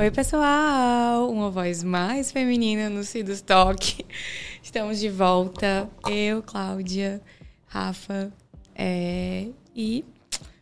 Oi, 0.00 0.12
pessoal! 0.12 1.28
Uma 1.28 1.50
voz 1.50 1.82
mais 1.82 2.30
feminina 2.30 2.88
no 2.88 3.02
Cidos 3.02 3.40
Talk. 3.40 4.06
Estamos 4.62 5.00
de 5.00 5.08
volta. 5.08 5.90
Eu, 6.08 6.40
Cláudia, 6.40 7.20
Rafa 7.66 8.32
é, 8.76 9.48
e, 9.74 10.04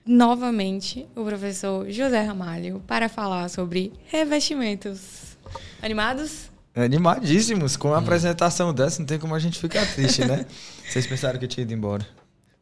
novamente, 0.07 1.07
o 1.15 1.23
professor 1.23 1.85
José 1.91 2.23
Ramalho 2.23 2.83
para 2.87 3.11
falar 3.11 3.51
sobre 3.51 3.93
revestimentos. 4.07 5.37
Animados? 5.83 6.51
Animadíssimos. 6.75 7.77
Com 7.77 7.93
a 7.93 7.99
apresentação 7.99 8.73
dessa, 8.73 9.01
não 9.01 9.07
tem 9.07 9.19
como 9.19 9.35
a 9.35 9.39
gente 9.39 9.59
ficar 9.59 9.85
triste, 9.93 10.25
né? 10.25 10.47
Vocês 10.89 11.07
pensaram 11.07 11.39
que 11.39 11.45
eu 11.45 11.49
tinha 11.49 11.63
ido 11.63 11.75
embora. 11.75 12.09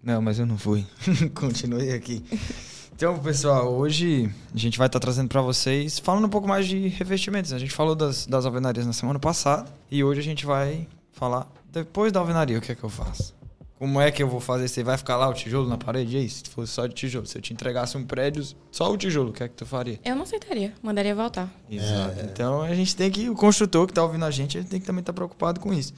Não, 0.02 0.20
mas 0.20 0.40
eu 0.40 0.44
não 0.44 0.58
fui. 0.58 0.84
Continuei 1.36 1.92
aqui. 1.92 2.24
Então, 2.96 3.18
pessoal, 3.18 3.74
hoje 3.74 4.30
a 4.54 4.56
gente 4.56 4.78
vai 4.78 4.86
estar 4.86 5.00
trazendo 5.00 5.28
para 5.28 5.42
vocês, 5.42 5.98
falando 5.98 6.26
um 6.26 6.28
pouco 6.28 6.46
mais 6.46 6.64
de 6.64 6.86
revestimentos. 6.86 7.52
A 7.52 7.58
gente 7.58 7.72
falou 7.72 7.96
das, 7.96 8.24
das 8.24 8.46
alvenarias 8.46 8.86
na 8.86 8.92
semana 8.92 9.18
passada 9.18 9.68
e 9.90 10.04
hoje 10.04 10.20
a 10.20 10.22
gente 10.22 10.46
vai 10.46 10.86
falar 11.10 11.50
depois 11.72 12.12
da 12.12 12.20
alvenaria, 12.20 12.56
o 12.56 12.60
que 12.60 12.70
é 12.70 12.74
que 12.76 12.84
eu 12.84 12.88
faço. 12.88 13.34
Como 13.80 14.00
é 14.00 14.12
que 14.12 14.22
eu 14.22 14.28
vou 14.28 14.38
fazer? 14.38 14.68
Você 14.68 14.84
vai 14.84 14.96
ficar 14.96 15.16
lá 15.16 15.28
o 15.28 15.34
tijolo 15.34 15.68
na 15.68 15.76
parede? 15.76 16.16
E 16.16 16.20
aí, 16.20 16.28
se 16.28 16.44
fosse 16.48 16.72
só 16.72 16.86
de 16.86 16.94
tijolo, 16.94 17.26
se 17.26 17.36
eu 17.36 17.42
te 17.42 17.52
entregasse 17.52 17.96
um 17.96 18.04
prédio, 18.04 18.46
só 18.70 18.92
o 18.92 18.96
tijolo, 18.96 19.30
o 19.30 19.32
que 19.32 19.42
é 19.42 19.48
que 19.48 19.56
tu 19.56 19.66
faria? 19.66 19.98
Eu 20.04 20.14
não 20.14 20.22
aceitaria, 20.22 20.72
mandaria 20.80 21.16
voltar. 21.16 21.52
Exato. 21.68 22.20
É. 22.20 22.22
Então 22.22 22.62
a 22.62 22.72
gente 22.76 22.94
tem 22.94 23.10
que, 23.10 23.28
o 23.28 23.34
construtor 23.34 23.88
que 23.88 23.92
tá 23.92 24.04
ouvindo 24.04 24.24
a 24.24 24.30
gente, 24.30 24.56
ele 24.56 24.68
tem 24.68 24.78
que 24.78 24.86
também 24.86 25.00
estar 25.00 25.12
tá 25.12 25.16
preocupado 25.16 25.58
com 25.58 25.74
isso. 25.74 25.92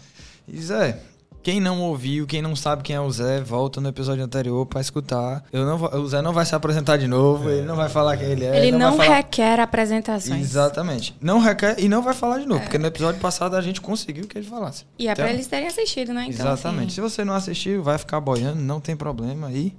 E 0.48 0.58
Zé, 0.58 0.98
quem 1.46 1.60
não 1.60 1.80
ouviu, 1.80 2.26
quem 2.26 2.42
não 2.42 2.56
sabe 2.56 2.82
quem 2.82 2.96
é 2.96 3.00
o 3.00 3.08
Zé, 3.08 3.40
volta 3.40 3.80
no 3.80 3.88
episódio 3.88 4.24
anterior 4.24 4.66
para 4.66 4.80
escutar. 4.80 5.44
Eu 5.52 5.64
não 5.64 5.78
vou, 5.78 5.94
o 5.94 6.08
Zé 6.08 6.20
não 6.20 6.32
vai 6.32 6.44
se 6.44 6.56
apresentar 6.56 6.96
de 6.96 7.06
novo, 7.06 7.48
é. 7.48 7.58
ele 7.58 7.66
não 7.68 7.76
vai 7.76 7.88
falar 7.88 8.16
quem 8.16 8.26
ele 8.26 8.44
é. 8.44 8.58
Ele, 8.58 8.72
não, 8.72 8.90
não 8.90 8.96
falar... 8.96 9.18
requer 9.18 9.60
apresentações. 9.60 10.40
Exatamente. 10.40 11.16
Não 11.20 11.38
requer 11.38 11.78
e 11.78 11.88
não 11.88 12.02
vai 12.02 12.14
falar 12.14 12.40
de 12.40 12.46
novo, 12.46 12.62
é. 12.62 12.64
porque 12.64 12.78
no 12.78 12.88
episódio 12.88 13.20
passado 13.20 13.54
a 13.54 13.60
gente 13.60 13.80
conseguiu 13.80 14.26
que 14.26 14.36
ele 14.36 14.44
falasse. 14.44 14.86
E 14.98 15.06
é 15.06 15.12
então, 15.12 15.24
pra 15.24 15.32
eles 15.32 15.46
terem 15.46 15.68
assistido, 15.68 16.12
né? 16.12 16.26
Então, 16.28 16.44
exatamente. 16.44 16.86
Assim... 16.86 16.94
Se 16.96 17.00
você 17.00 17.24
não 17.24 17.34
assistiu, 17.34 17.80
vai 17.80 17.96
ficar 17.96 18.20
boiando, 18.20 18.60
não 18.60 18.80
tem 18.80 18.96
problema 18.96 19.46
aí. 19.46 19.72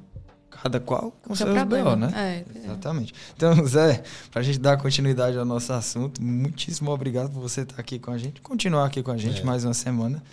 Cada 0.50 0.80
qual 0.80 1.14
com 1.22 1.36
seu 1.36 1.52
seus 1.52 1.64
BO, 1.66 1.95
né? 1.98 2.14
É, 2.16 2.60
é, 2.60 2.64
Exatamente. 2.64 3.14
Então, 3.36 3.66
Zé, 3.68 4.04
pra 4.32 4.42
gente 4.42 4.58
dar 4.58 4.78
continuidade 4.78 5.38
ao 5.38 5.44
nosso 5.44 5.73
assunto, 5.73 6.23
muitíssimo 6.23 6.92
obrigado 6.92 7.30
por 7.30 7.42
você 7.42 7.62
estar 7.62 7.76
aqui 7.78 8.00
com 8.00 8.10
a 8.10 8.18
gente, 8.18 8.40
continuar 8.40 8.86
aqui 8.86 9.04
com 9.04 9.12
a 9.12 9.18
gente 9.18 9.42
é. 9.42 9.44
mais 9.44 9.66
uma 9.66 9.73
semana. 9.73 10.23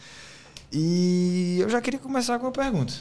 E 0.72 1.58
eu 1.60 1.68
já 1.68 1.80
queria 1.80 2.00
começar 2.00 2.38
com 2.38 2.46
uma 2.46 2.52
pergunta. 2.52 2.94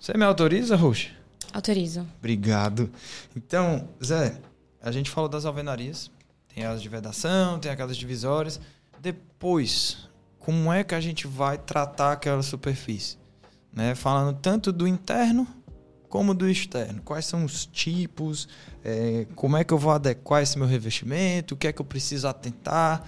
Você 0.00 0.16
me 0.16 0.24
autoriza, 0.24 0.76
Roxa? 0.76 1.10
Autorizo. 1.52 2.06
Obrigado. 2.18 2.90
Então, 3.36 3.88
Zé, 4.04 4.40
a 4.80 4.90
gente 4.90 5.10
falou 5.10 5.28
das 5.28 5.44
alvenarias. 5.44 6.10
Tem 6.54 6.64
as 6.64 6.82
de 6.82 6.88
vedação, 6.88 7.58
tem 7.58 7.70
aquelas 7.70 7.96
divisórias. 7.96 8.60
Depois, 9.00 10.08
como 10.38 10.72
é 10.72 10.82
que 10.82 10.94
a 10.94 11.00
gente 11.00 11.26
vai 11.26 11.56
tratar 11.56 12.12
aquela 12.12 12.42
superfície? 12.42 13.16
Né? 13.72 13.94
Falando 13.94 14.36
tanto 14.38 14.72
do 14.72 14.86
interno 14.86 15.46
como 16.08 16.34
do 16.34 16.48
externo. 16.48 17.00
Quais 17.02 17.24
são 17.24 17.44
os 17.44 17.64
tipos? 17.64 18.46
É, 18.84 19.26
como 19.34 19.56
é 19.56 19.64
que 19.64 19.72
eu 19.72 19.78
vou 19.78 19.92
adequar 19.92 20.42
esse 20.42 20.58
meu 20.58 20.66
revestimento? 20.66 21.54
O 21.54 21.56
que 21.56 21.66
é 21.66 21.72
que 21.72 21.80
eu 21.80 21.86
preciso 21.86 22.28
atentar? 22.28 23.02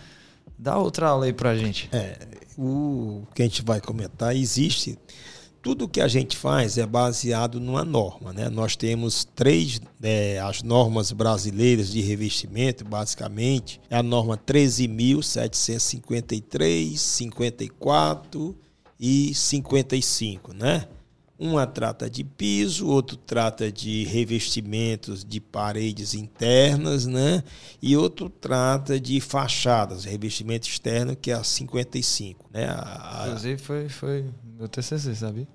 Dá 0.58 0.78
outra 0.78 1.08
aula 1.08 1.26
aí 1.26 1.32
pra 1.32 1.56
gente. 1.56 1.88
É, 1.92 2.18
o 2.56 3.26
que 3.34 3.42
a 3.42 3.44
gente 3.44 3.62
vai 3.62 3.80
comentar, 3.80 4.36
existe. 4.36 4.98
Tudo 5.60 5.88
que 5.88 6.00
a 6.00 6.08
gente 6.08 6.36
faz 6.36 6.76
é 6.76 6.86
baseado 6.86 7.58
numa 7.58 7.84
norma. 7.84 8.32
Né? 8.32 8.48
Nós 8.50 8.76
temos 8.76 9.24
três, 9.24 9.80
é, 10.02 10.38
as 10.38 10.62
normas 10.62 11.10
brasileiras 11.10 11.90
de 11.90 12.02
revestimento, 12.02 12.84
basicamente, 12.84 13.80
é 13.88 13.96
a 13.96 14.02
norma 14.02 14.36
13.753, 14.36 16.96
54 16.96 18.54
e 19.00 19.34
55, 19.34 20.52
né? 20.52 20.86
Uma 21.36 21.66
trata 21.66 22.08
de 22.08 22.22
piso, 22.22 22.86
outro 22.86 23.16
trata 23.16 23.70
de 23.70 24.04
revestimentos 24.04 25.24
de 25.24 25.40
paredes 25.40 26.14
internas, 26.14 27.06
né? 27.06 27.42
E 27.82 27.96
outro 27.96 28.30
trata 28.30 29.00
de 29.00 29.20
fachadas, 29.20 30.04
revestimento 30.04 30.68
externo, 30.68 31.16
que 31.16 31.32
é 31.32 31.34
a 31.34 31.42
55, 31.42 32.48
né? 32.52 32.66
A, 32.68 33.24
Inclusive 33.26 33.58
foi, 33.58 33.88
foi 33.88 34.24
meu 34.56 34.68
TCC, 34.68 35.14
sabe? 35.16 35.48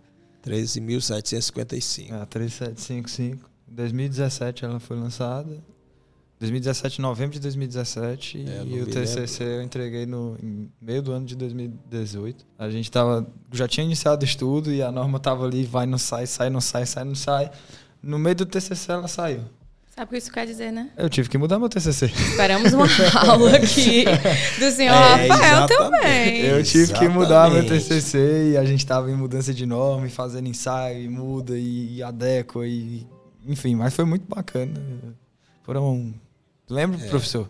13.755. 0.46 2.12
A 2.12 2.26
3755. 2.26 3.50
Em 3.72 3.76
2017 3.76 4.66
ela 4.66 4.80
foi 4.80 4.98
lançada. 4.98 5.64
2017, 6.40 7.02
novembro 7.02 7.34
de 7.34 7.40
2017. 7.42 8.46
É, 8.48 8.64
e 8.66 8.82
o 8.82 8.86
TCC 8.86 9.44
lembro. 9.44 9.56
eu 9.56 9.64
entreguei 9.64 10.06
no 10.06 10.38
meio 10.82 11.02
do 11.02 11.12
ano 11.12 11.26
de 11.26 11.36
2018. 11.36 12.46
A 12.58 12.70
gente 12.70 12.90
tava, 12.90 13.28
já 13.52 13.68
tinha 13.68 13.86
iniciado 13.86 14.22
o 14.22 14.26
estudo 14.26 14.72
e 14.72 14.82
a 14.82 14.92
norma 14.92 15.20
tava 15.20 15.46
ali, 15.46 15.66
vai, 15.66 15.86
não 15.86 15.98
sai, 15.98 16.26
sai, 16.26 16.50
não 16.50 16.62
sai, 16.62 16.86
sai, 16.86 17.04
não 17.04 17.16
sai. 17.16 17.52
No 18.02 18.18
meio 18.18 18.38
do 18.38 18.46
TCC 18.46 18.92
ela 18.92 19.08
saiu. 19.10 19.42
Sabe 19.94 20.06
o 20.06 20.10
que 20.12 20.18
isso 20.18 20.32
quer 20.32 20.46
dizer, 20.46 20.72
né? 20.72 20.92
Eu 20.96 21.10
tive 21.10 21.28
que 21.28 21.38
mudar 21.38 21.60
meu 21.60 21.68
TCC. 21.68 22.06
Esperamos 22.06 22.72
uma 22.72 22.86
aula 23.28 23.58
aqui 23.58 24.06
do 24.58 24.72
senhor 24.72 24.94
é, 24.94 25.28
Rafael 25.28 25.68
também. 25.68 26.40
Eu 26.40 26.64
tive 26.64 26.84
exatamente. 26.84 27.12
que 27.12 27.20
mudar 27.20 27.52
meu 27.52 27.68
TCC 27.68 28.52
e 28.54 28.58
a 28.58 28.64
gente 28.64 28.86
tava 28.86 29.12
em 29.12 29.16
mudança 29.16 29.54
de 29.54 29.66
norma 29.66 30.08
e 30.08 30.10
fazendo 30.10 30.48
ensaio 30.48 31.04
e 31.04 31.10
muda 31.10 31.58
e, 31.58 31.98
e 31.98 32.04
adequa 32.04 32.66
e 32.66 33.06
enfim, 33.46 33.76
mas 33.76 33.94
foi 33.94 34.06
muito 34.06 34.24
bacana. 34.26 34.72
Foram 35.64 36.14
Lembra, 36.70 37.04
é. 37.04 37.10
professor? 37.10 37.50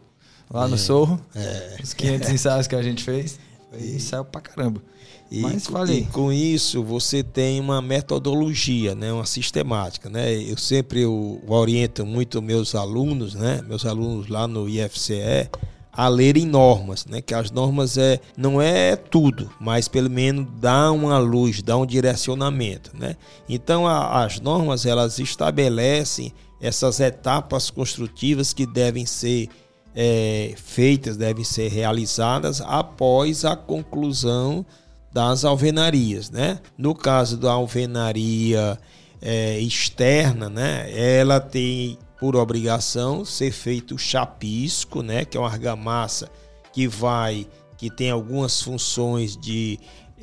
Lá 0.50 0.68
no. 0.68 0.78
Sorro, 0.78 1.20
é. 1.36 1.78
os 1.84 1.94
500 1.94 2.30
ensaios 2.30 2.68
que 2.68 2.76
a 2.76 2.82
gente 2.82 3.04
fez. 3.04 3.40
E 3.78 4.00
saiu 4.00 4.26
pra 4.26 4.42
caramba. 4.42 4.82
E, 5.32 5.42
Mas 5.42 5.68
falei. 5.68 6.00
E 6.00 6.06
com 6.06 6.34
isso 6.34 6.84
você 6.84 7.22
tem 7.22 7.60
uma 7.60 7.82
metodologia, 7.82 8.96
né, 8.96 9.14
uma 9.14 9.28
sistemática, 9.28 10.10
né? 10.10 10.34
Eu 10.34 10.58
sempre 10.58 11.02
eu 11.02 11.40
oriento 11.48 12.04
muito 12.04 12.42
meus 12.42 12.74
alunos, 12.74 13.36
né, 13.36 13.62
meus 13.68 13.86
alunos 13.86 14.28
lá 14.28 14.48
no 14.48 14.68
IFCE 14.68 15.50
a 15.92 16.08
lerem 16.08 16.46
normas, 16.46 17.06
né? 17.06 17.22
Que 17.22 17.34
as 17.34 17.52
normas 17.52 17.98
é 17.98 18.20
não 18.36 18.62
é 18.62 18.96
tudo, 18.96 19.52
mas 19.60 19.88
pelo 19.88 20.10
menos 20.10 20.48
dá 20.60 20.92
uma 20.92 21.20
luz, 21.20 21.62
dá 21.62 21.78
um 21.78 21.86
direcionamento, 21.86 22.92
né? 22.98 23.16
Então 23.48 23.86
a, 23.86 24.24
as 24.24 24.40
normas 24.40 24.86
elas 24.86 25.20
estabelecem 25.20 26.34
essas 26.62 27.00
etapas 27.00 27.70
construtivas 27.70 28.54
que 28.54 28.66
devem 28.66 29.06
ser 29.06 29.50
é, 29.96 30.54
feitas, 30.58 31.18
devem 31.18 31.44
ser 31.44 31.70
realizadas 31.70 32.62
após 32.62 33.46
a 33.46 33.56
conclusão 33.56 34.66
das 35.12 35.44
alvenarias, 35.44 36.30
né? 36.30 36.60
No 36.78 36.94
caso 36.94 37.38
da 37.38 37.52
alvenaria 37.52 38.78
é, 39.22 39.60
externa, 39.60 40.50
né? 40.50 40.90
Ela 40.92 41.40
tem 41.40 41.98
por 42.20 42.36
obrigação 42.36 43.24
ser 43.26 43.52
feito 43.52 43.96
o 43.96 44.00
chapisco, 44.00 45.02
né? 45.02 45.26
Que 45.26 45.38
é 45.38 45.40
uma 45.40 45.50
argamassa 45.50 46.30
que 46.72 46.88
vai, 46.88 47.48
que 47.78 47.90
tem 47.90 48.12
algumas 48.12 48.62
funções 48.62 49.36
de 49.36 49.80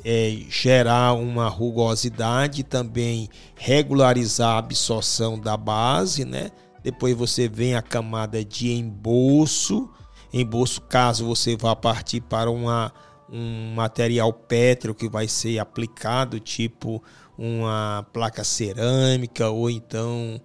é, 0.09 0.37
gerar 0.47 1.15
uma 1.15 1.49
rugosidade, 1.49 2.63
também 2.63 3.27
regularizar 3.57 4.55
a 4.55 4.57
absorção 4.59 5.37
da 5.37 5.57
base, 5.57 6.23
né? 6.23 6.49
Depois 6.81 7.13
você 7.13 7.49
vem 7.49 7.75
a 7.75 7.81
camada 7.81 8.41
de 8.45 8.71
embolso, 8.71 9.89
embolso 10.31 10.79
caso 10.79 11.25
você 11.25 11.57
vá 11.57 11.75
partir 11.75 12.21
para 12.21 12.49
uma, 12.49 12.93
um 13.29 13.73
material 13.75 14.31
pétreo 14.31 14.95
que 14.95 15.09
vai 15.09 15.27
ser 15.27 15.59
aplicado, 15.59 16.39
tipo 16.39 17.03
uma 17.37 18.07
placa 18.13 18.45
cerâmica 18.45 19.49
ou 19.49 19.69
então 19.69 20.39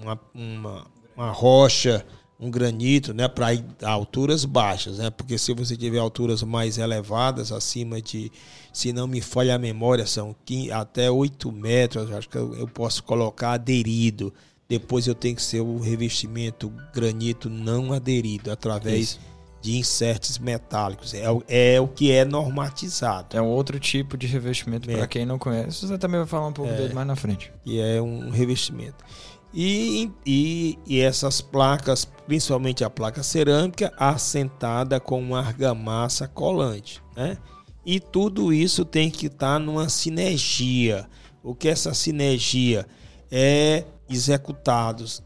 uma, 0.00 0.20
uma, 0.32 0.86
uma 1.16 1.30
rocha 1.32 2.06
um 2.40 2.50
granito, 2.50 3.12
né, 3.12 3.26
para 3.26 3.48
alturas 3.82 4.44
baixas, 4.44 4.98
né? 4.98 5.10
Porque 5.10 5.36
se 5.36 5.52
você 5.52 5.76
tiver 5.76 5.98
alturas 5.98 6.42
mais 6.42 6.78
elevadas, 6.78 7.50
acima 7.50 8.00
de, 8.00 8.30
se 8.78 8.92
não 8.92 9.08
me 9.08 9.20
falha 9.20 9.56
a 9.56 9.58
memória, 9.58 10.06
são 10.06 10.36
15, 10.44 10.70
até 10.70 11.10
8 11.10 11.50
metros, 11.50 12.12
acho 12.12 12.28
que 12.28 12.38
eu, 12.38 12.54
eu, 12.54 12.68
posso 12.68 13.02
colocar 13.02 13.50
aderido. 13.50 14.32
Depois 14.68 15.08
eu 15.08 15.16
tenho 15.16 15.34
que 15.34 15.42
ser 15.42 15.60
o 15.60 15.80
revestimento 15.80 16.72
granito 16.94 17.50
não 17.50 17.92
aderido, 17.92 18.52
através 18.52 19.00
Isso. 19.00 19.20
de 19.60 19.76
insertos 19.76 20.38
metálicos. 20.38 21.12
É, 21.12 21.24
é 21.48 21.80
o 21.80 21.88
que 21.88 22.12
é 22.12 22.24
normatizado. 22.24 23.36
É 23.36 23.42
um 23.42 23.48
outro 23.48 23.80
tipo 23.80 24.16
de 24.16 24.28
revestimento, 24.28 24.88
para 24.88 25.08
quem 25.08 25.26
não 25.26 25.40
conhece. 25.40 25.84
Você 25.84 25.98
também 25.98 26.20
vai 26.20 26.28
falar 26.28 26.46
um 26.46 26.52
pouco 26.52 26.70
é, 26.70 26.76
dele 26.76 26.94
mais 26.94 27.06
na 27.08 27.16
frente. 27.16 27.52
Que 27.64 27.80
é 27.80 28.00
um 28.00 28.30
revestimento. 28.30 29.04
E, 29.52 30.08
e, 30.24 30.78
e, 30.86 31.00
essas 31.00 31.40
placas, 31.40 32.04
principalmente 32.04 32.84
a 32.84 32.90
placa 32.90 33.24
cerâmica, 33.24 33.92
assentada 33.98 35.00
com 35.00 35.18
uma 35.18 35.40
argamassa 35.40 36.28
colante. 36.28 37.02
Né? 37.16 37.36
E 37.84 37.98
tudo 38.00 38.52
isso 38.52 38.84
tem 38.84 39.10
que 39.10 39.26
estar 39.26 39.54
tá 39.54 39.58
numa 39.58 39.88
sinergia. 39.88 41.08
O 41.42 41.54
que 41.54 41.68
essa 41.68 41.94
sinergia 41.94 42.86
é 43.30 43.84
executados 44.08 45.22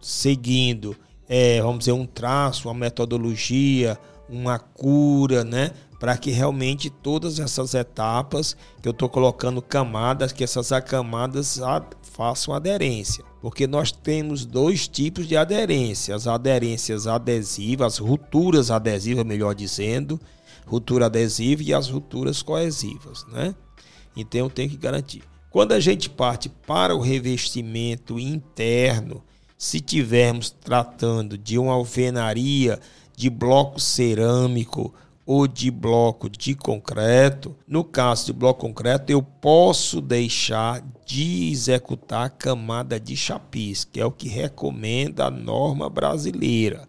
seguindo 0.00 0.96
é, 1.28 1.60
vamos 1.60 1.80
dizer, 1.80 1.92
um 1.92 2.06
traço, 2.06 2.68
uma 2.68 2.74
metodologia, 2.74 3.98
uma 4.28 4.58
cura, 4.58 5.44
né? 5.44 5.70
Para 5.98 6.18
que 6.18 6.30
realmente 6.30 6.90
todas 6.90 7.38
essas 7.38 7.72
etapas 7.72 8.54
que 8.82 8.88
eu 8.88 8.92
estou 8.92 9.08
colocando 9.08 9.62
camadas, 9.62 10.32
que 10.32 10.44
essas 10.44 10.68
camadas 10.84 11.58
façam 12.02 12.52
aderência. 12.52 13.24
Porque 13.40 13.66
nós 13.66 13.90
temos 13.90 14.44
dois 14.44 14.86
tipos 14.86 15.26
de 15.26 15.36
aderência: 15.36 16.14
as 16.14 16.26
aderências 16.26 17.06
adesivas, 17.06 17.94
as 17.94 17.98
rupturas 17.98 18.70
adesivas, 18.70 19.24
melhor 19.24 19.54
dizendo, 19.54 20.20
ruptura 20.66 21.06
adesiva 21.06 21.62
e 21.62 21.74
as 21.74 21.88
rupturas 21.88 22.42
coesivas, 22.42 23.24
né? 23.28 23.54
Então 24.16 24.40
eu 24.40 24.50
tenho 24.50 24.70
que 24.70 24.76
garantir. 24.76 25.22
Quando 25.50 25.72
a 25.72 25.80
gente 25.80 26.10
parte 26.10 26.48
para 26.48 26.94
o 26.94 27.00
revestimento 27.00 28.18
interno, 28.18 29.22
se 29.56 29.80
tivermos 29.80 30.50
tratando 30.50 31.38
de 31.38 31.58
uma 31.58 31.72
alvenaria 31.72 32.80
de 33.16 33.30
bloco 33.30 33.80
cerâmico 33.80 34.92
ou 35.24 35.46
de 35.46 35.70
bloco 35.70 36.28
de 36.28 36.54
concreto, 36.54 37.56
no 37.66 37.82
caso 37.84 38.26
de 38.26 38.32
bloco 38.32 38.60
concreto, 38.60 39.10
eu 39.10 39.22
posso 39.22 40.00
deixar 40.00 40.84
de 41.06 41.50
executar 41.50 42.26
a 42.26 42.30
camada 42.30 42.98
de 42.98 43.16
chapiz, 43.16 43.84
que 43.84 44.00
é 44.00 44.04
o 44.04 44.10
que 44.10 44.28
recomenda 44.28 45.26
a 45.26 45.30
norma 45.30 45.88
brasileira. 45.88 46.88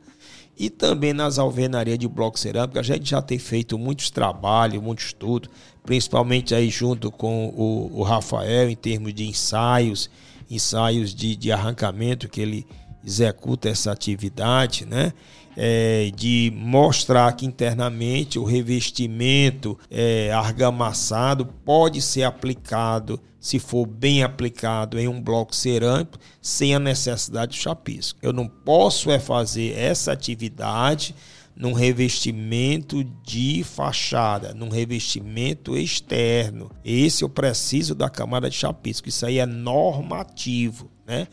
E 0.58 0.70
também 0.70 1.14
nas 1.14 1.38
alvenarias 1.38 2.00
de 2.00 2.08
bloco 2.08 2.40
cerâmico, 2.40 2.80
a 2.80 2.84
gente 2.84 3.10
já 3.10 3.22
tem 3.22 3.38
feito 3.38 3.78
muitos 3.78 4.10
trabalhos, 4.10 4.82
muito 4.82 5.00
estudo, 5.00 5.50
principalmente 5.86 6.56
aí 6.56 6.70
junto 6.70 7.12
com 7.12 7.48
o, 7.50 8.00
o 8.00 8.04
Rafael, 8.04 8.70
em 8.70 8.76
termos 8.76 9.14
de 9.14 9.28
ensaios 9.28 10.10
ensaios 10.50 11.14
de, 11.14 11.36
de 11.36 11.52
arrancamento 11.52 12.30
que 12.30 12.42
ele 12.42 12.68
executa 13.06 13.70
essa 13.70 13.92
atividade, 13.92 14.86
né? 14.86 15.14
É, 15.58 16.12
de 16.14 16.52
mostrar 16.54 17.32
que 17.34 17.46
internamente 17.46 18.38
o 18.38 18.44
revestimento 18.44 19.80
é, 19.90 20.30
argamassado 20.34 21.46
pode 21.46 22.02
ser 22.02 22.24
aplicado, 22.24 23.22
se 23.46 23.60
for 23.60 23.86
bem 23.86 24.24
aplicado, 24.24 24.98
em 24.98 25.08
um 25.08 25.22
bloco 25.22 25.56
cerâmico, 25.56 26.18
sem 26.42 26.74
a 26.74 26.80
necessidade 26.80 27.52
de 27.52 27.60
chapisco. 27.60 28.18
Eu 28.20 28.34
não 28.34 28.48
posso 28.48 29.12
é 29.12 29.20
fazer 29.20 29.78
essa 29.78 30.12
atividade 30.12 31.14
num 31.56 31.72
revestimento 31.72 33.04
de 33.24 33.64
fachada, 33.64 34.52
num 34.56 34.70
revestimento 34.70 35.78
externo. 35.78 36.72
Esse 36.84 37.24
eu 37.24 37.30
preciso 37.30 37.94
da 37.94 38.10
camada 38.10 38.50
de 38.50 38.56
chapisco. 38.56 39.10
Isso 39.10 39.24
aí 39.28 39.38
é 39.38 39.46
normativo, 39.46 40.90
né? 41.06 41.28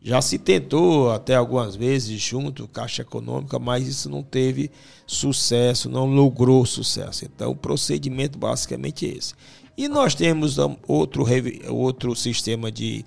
Já 0.00 0.22
se 0.22 0.38
tentou 0.38 1.10
até 1.10 1.34
algumas 1.34 1.74
vezes 1.74 2.20
junto 2.22 2.68
Caixa 2.68 3.02
Econômica, 3.02 3.58
mas 3.58 3.88
isso 3.88 4.08
não 4.08 4.22
teve 4.22 4.70
sucesso, 5.04 5.90
não 5.90 6.06
logrou 6.06 6.64
sucesso. 6.64 7.24
Então, 7.24 7.50
o 7.50 7.56
procedimento 7.56 8.38
basicamente 8.38 9.06
é 9.06 9.16
esse. 9.18 9.34
E 9.78 9.86
nós 9.86 10.12
temos 10.12 10.56
outro, 10.88 11.24
outro 11.68 12.16
sistema 12.16 12.68
de, 12.68 13.04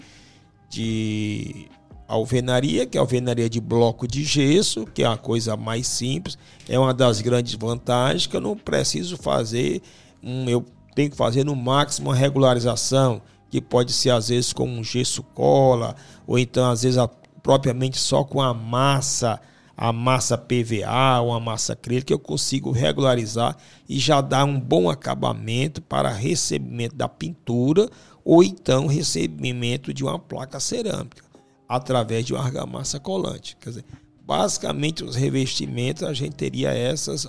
de 0.70 1.68
alvenaria, 2.08 2.88
que 2.88 2.98
é 2.98 3.00
a 3.00 3.04
alvenaria 3.04 3.50
de 3.50 3.60
bloco 3.60 4.08
de 4.08 4.24
gesso, 4.24 4.86
que 4.86 5.04
é 5.04 5.06
a 5.06 5.18
coisa 5.18 5.58
mais 5.58 5.86
simples, 5.86 6.38
é 6.70 6.80
uma 6.80 6.94
das 6.94 7.20
grandes 7.20 7.56
vantagens 7.56 8.26
que 8.26 8.38
eu 8.38 8.40
não 8.40 8.56
preciso 8.56 9.18
fazer, 9.18 9.82
um, 10.24 10.48
eu 10.48 10.64
tenho 10.96 11.12
que 11.12 11.18
fazer 11.18 11.44
no 11.44 11.58
máximo 11.58 12.08
uma 12.08 12.16
regularização, 12.16 13.22
que 13.50 13.60
pode 13.60 13.92
ser 13.92 14.12
às 14.12 14.30
vezes 14.30 14.54
com 14.54 14.66
um 14.66 14.82
gesso 14.82 15.22
cola, 15.24 15.94
ou 16.26 16.40
então 16.40 16.72
às 16.72 16.84
vezes 16.84 16.98
a, 16.98 17.06
propriamente 17.44 18.00
só 18.00 18.24
com 18.24 18.42
a 18.42 18.54
massa, 18.54 19.42
a 19.76 19.92
massa 19.92 20.38
PVA 20.38 21.20
ou 21.22 21.34
a 21.34 21.40
massa 21.40 21.74
acrílica, 21.74 22.08
que 22.08 22.14
eu 22.14 22.20
consigo 22.20 22.72
regularizar 22.72 23.58
e 23.88 24.00
já 24.00 24.22
dar 24.22 24.46
um 24.46 24.60
bom 24.60 24.90
acabamento 24.90 25.82
para 25.82 26.10
recebimento 26.10 26.96
da 26.96 27.08
pintura 27.08 27.90
ou 28.24 28.44
então 28.44 28.88
recebimento 28.88 29.94
de 29.94 30.04
uma 30.04 30.20
placa 30.20 30.60
cerâmica 30.60 31.24
através 31.68 32.26
de 32.26 32.34
uma 32.34 32.44
argamassa 32.44 33.00
colante. 33.00 33.58
Quer 33.60 33.70
dizer, 33.70 33.86
basicamente 34.26 35.04
os 35.04 35.16
revestimentos 35.16 36.04
a 36.04 36.14
gente 36.14 36.36
teria 36.36 36.72
essas 36.72 37.28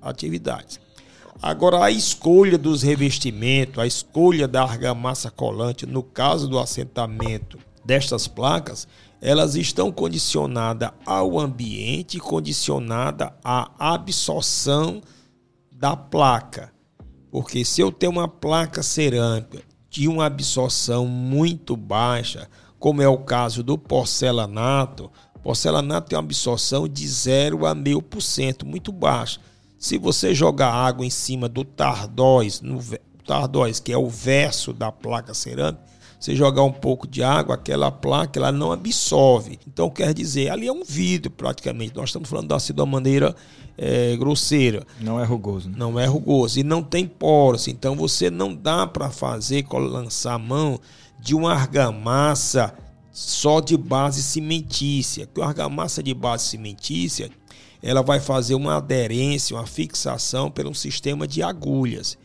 atividades. 0.00 0.80
Agora, 1.42 1.84
a 1.84 1.90
escolha 1.90 2.56
dos 2.56 2.82
revestimentos, 2.82 3.78
a 3.78 3.86
escolha 3.86 4.48
da 4.48 4.62
argamassa 4.62 5.30
colante, 5.30 5.84
no 5.84 6.02
caso 6.02 6.48
do 6.48 6.58
assentamento 6.58 7.58
destas 7.84 8.26
placas, 8.26 8.88
elas 9.26 9.56
estão 9.56 9.90
condicionadas 9.90 10.92
ao 11.04 11.36
ambiente, 11.36 12.20
condicionada 12.20 13.34
à 13.42 13.68
absorção 13.92 15.02
da 15.72 15.96
placa. 15.96 16.72
Porque 17.28 17.64
se 17.64 17.80
eu 17.80 17.90
tenho 17.90 18.12
uma 18.12 18.28
placa 18.28 18.84
cerâmica 18.84 19.62
de 19.90 20.06
uma 20.06 20.26
absorção 20.26 21.06
muito 21.06 21.76
baixa, 21.76 22.48
como 22.78 23.02
é 23.02 23.08
o 23.08 23.18
caso 23.18 23.64
do 23.64 23.76
porcelanato. 23.76 25.10
Porcelanato 25.42 26.08
tem 26.08 26.16
uma 26.16 26.24
absorção 26.24 26.86
de 26.86 27.08
0 27.08 27.66
a 27.66 27.74
meio 27.74 28.00
por 28.00 28.22
cento, 28.22 28.64
muito 28.64 28.92
baixa. 28.92 29.40
Se 29.76 29.98
você 29.98 30.36
jogar 30.36 30.70
água 30.70 31.04
em 31.04 31.10
cima 31.10 31.48
do 31.48 31.64
tardóis, 31.64 32.60
no 32.60 32.80
tardóis, 33.26 33.80
que 33.80 33.92
é 33.92 33.98
o 33.98 34.08
verso 34.08 34.72
da 34.72 34.92
placa 34.92 35.34
cerâmica, 35.34 35.82
você 36.26 36.34
jogar 36.34 36.64
um 36.64 36.72
pouco 36.72 37.06
de 37.06 37.22
água, 37.22 37.54
aquela 37.54 37.88
placa 37.88 38.40
ela 38.40 38.50
não 38.50 38.72
absorve. 38.72 39.60
Então 39.64 39.88
quer 39.88 40.12
dizer, 40.12 40.50
ali 40.50 40.66
é 40.66 40.72
um 40.72 40.82
vidro 40.82 41.30
praticamente. 41.30 41.94
Nós 41.94 42.08
estamos 42.08 42.28
falando 42.28 42.52
assim 42.52 42.74
de 42.74 42.80
uma 42.80 42.86
maneira 42.86 43.34
é, 43.78 44.16
grosseira. 44.16 44.84
Não 45.00 45.20
é 45.20 45.24
rugoso. 45.24 45.68
Né? 45.70 45.76
Não 45.78 46.00
é 46.00 46.04
rugoso 46.04 46.58
e 46.58 46.64
não 46.64 46.82
tem 46.82 47.06
poros. 47.06 47.68
Então 47.68 47.94
você 47.94 48.28
não 48.28 48.52
dá 48.52 48.88
para 48.88 49.08
fazer, 49.08 49.64
lançar 49.72 50.34
a 50.34 50.38
mão 50.38 50.80
de 51.20 51.32
uma 51.32 51.52
argamassa 51.52 52.74
só 53.12 53.60
de 53.60 53.76
base 53.76 54.20
cimentícia. 54.20 55.28
Que 55.32 55.40
a 55.40 55.46
argamassa 55.46 56.02
de 56.02 56.12
base 56.12 56.46
cimentícia, 56.46 57.30
ela 57.80 58.02
vai 58.02 58.18
fazer 58.18 58.56
uma 58.56 58.78
aderência, 58.78 59.54
uma 59.54 59.66
fixação 59.66 60.50
pelo 60.50 60.74
sistema 60.74 61.24
de 61.24 61.40
agulhas. 61.40 62.18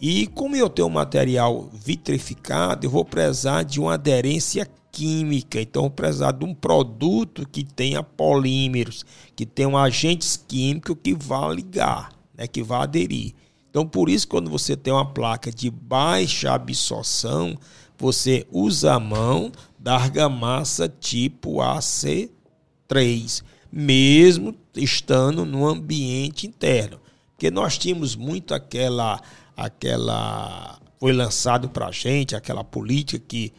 E 0.00 0.26
como 0.28 0.54
eu 0.54 0.68
tenho 0.68 0.88
um 0.88 0.90
material 0.90 1.70
vitrificado, 1.72 2.86
eu 2.86 2.90
vou 2.90 3.04
precisar 3.04 3.62
de 3.62 3.80
uma 3.80 3.94
aderência 3.94 4.68
química. 4.92 5.60
Então, 5.60 5.82
eu 5.82 5.88
vou 5.88 5.96
precisar 5.96 6.32
de 6.32 6.44
um 6.44 6.54
produto 6.54 7.46
que 7.48 7.64
tenha 7.64 8.02
polímeros, 8.02 9.04
que 9.34 9.46
tenha 9.46 9.78
agentes 9.78 10.42
químicos 10.48 10.96
que 11.02 11.14
vá 11.14 11.48
ligar, 11.48 12.12
né, 12.36 12.46
que 12.46 12.62
vá 12.62 12.82
aderir. 12.82 13.34
Então, 13.70 13.86
por 13.86 14.08
isso, 14.08 14.26
quando 14.26 14.50
você 14.50 14.74
tem 14.76 14.92
uma 14.92 15.04
placa 15.04 15.50
de 15.50 15.70
baixa 15.70 16.52
absorção, 16.52 17.58
você 17.98 18.46
usa 18.50 18.94
a 18.94 19.00
mão 19.00 19.52
da 19.78 19.94
argamassa 19.94 20.88
tipo 20.88 21.56
AC3, 21.58 23.42
mesmo 23.70 24.54
estando 24.74 25.44
no 25.44 25.66
ambiente 25.66 26.46
interno. 26.46 26.98
Porque 27.36 27.50
nós 27.50 27.76
tínhamos 27.76 28.16
muito 28.16 28.54
aquela 28.54 29.20
aquela 29.54 30.78
foi 30.98 31.12
lançado 31.12 31.68
para 31.68 31.88
a 31.88 31.92
gente 31.92 32.34
aquela 32.34 32.64
política 32.64 33.22
que 33.28 33.52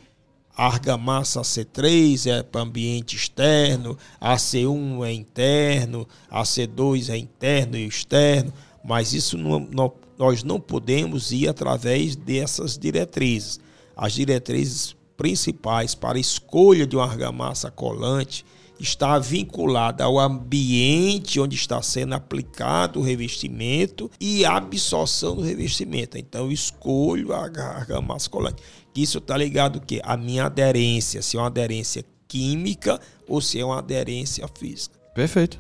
a 0.56 0.66
argamassa 0.66 1.42
C3 1.42 2.26
é 2.26 2.42
para 2.42 2.62
ambiente 2.62 3.16
externo, 3.16 3.96
a 4.20 4.36
C1 4.36 5.06
é 5.06 5.14
interno, 5.14 6.08
a 6.32 6.42
C2 6.42 7.10
é 7.10 7.18
interno 7.18 7.78
e 7.78 7.86
externo, 7.86 8.52
mas 8.84 9.14
isso 9.14 9.38
não, 9.38 9.60
não, 9.60 9.94
nós 10.18 10.42
não 10.42 10.60
podemos 10.60 11.32
ir 11.32 11.48
através 11.48 12.16
dessas 12.16 12.76
diretrizes. 12.76 13.60
As 13.96 14.14
diretrizes 14.14 14.96
principais 15.16 15.94
para 15.94 16.18
a 16.18 16.22
escolha 16.22 16.88
de 16.88 16.96
uma 16.96 17.06
argamassa 17.06 17.70
colante 17.70 18.44
está 18.80 19.18
vinculada 19.20 20.04
ao 20.04 20.20
ambiente 20.20 21.40
onde 21.40 21.56
está 21.56 21.82
sendo 21.82 22.14
aplicado 22.14 23.00
o 23.00 23.04
revestimento 23.04 24.10
e 24.20 24.46
a 24.46 24.58
absorção 24.58 25.36
do 25.36 25.42
revestimento. 25.42 26.18
Então, 26.18 26.46
eu 26.46 26.52
escolho 26.52 27.34
a 27.34 27.40
argamassa 27.40 28.30
colante. 28.30 28.62
Isso 28.96 29.20
está 29.20 29.38
ligado 29.38 29.82
que 29.82 30.02
a 30.04 30.18
minha 30.18 30.46
aderência, 30.46 31.22
se 31.22 31.38
é 31.38 31.40
uma 31.40 31.48
aderência 31.48 32.04
química 32.28 33.00
ou 33.28 33.40
se 33.42 33.60
é 33.60 33.66
uma 33.66 33.80
aderência 33.80 34.48
física. 34.58 34.98
Perfeito. 35.14 35.60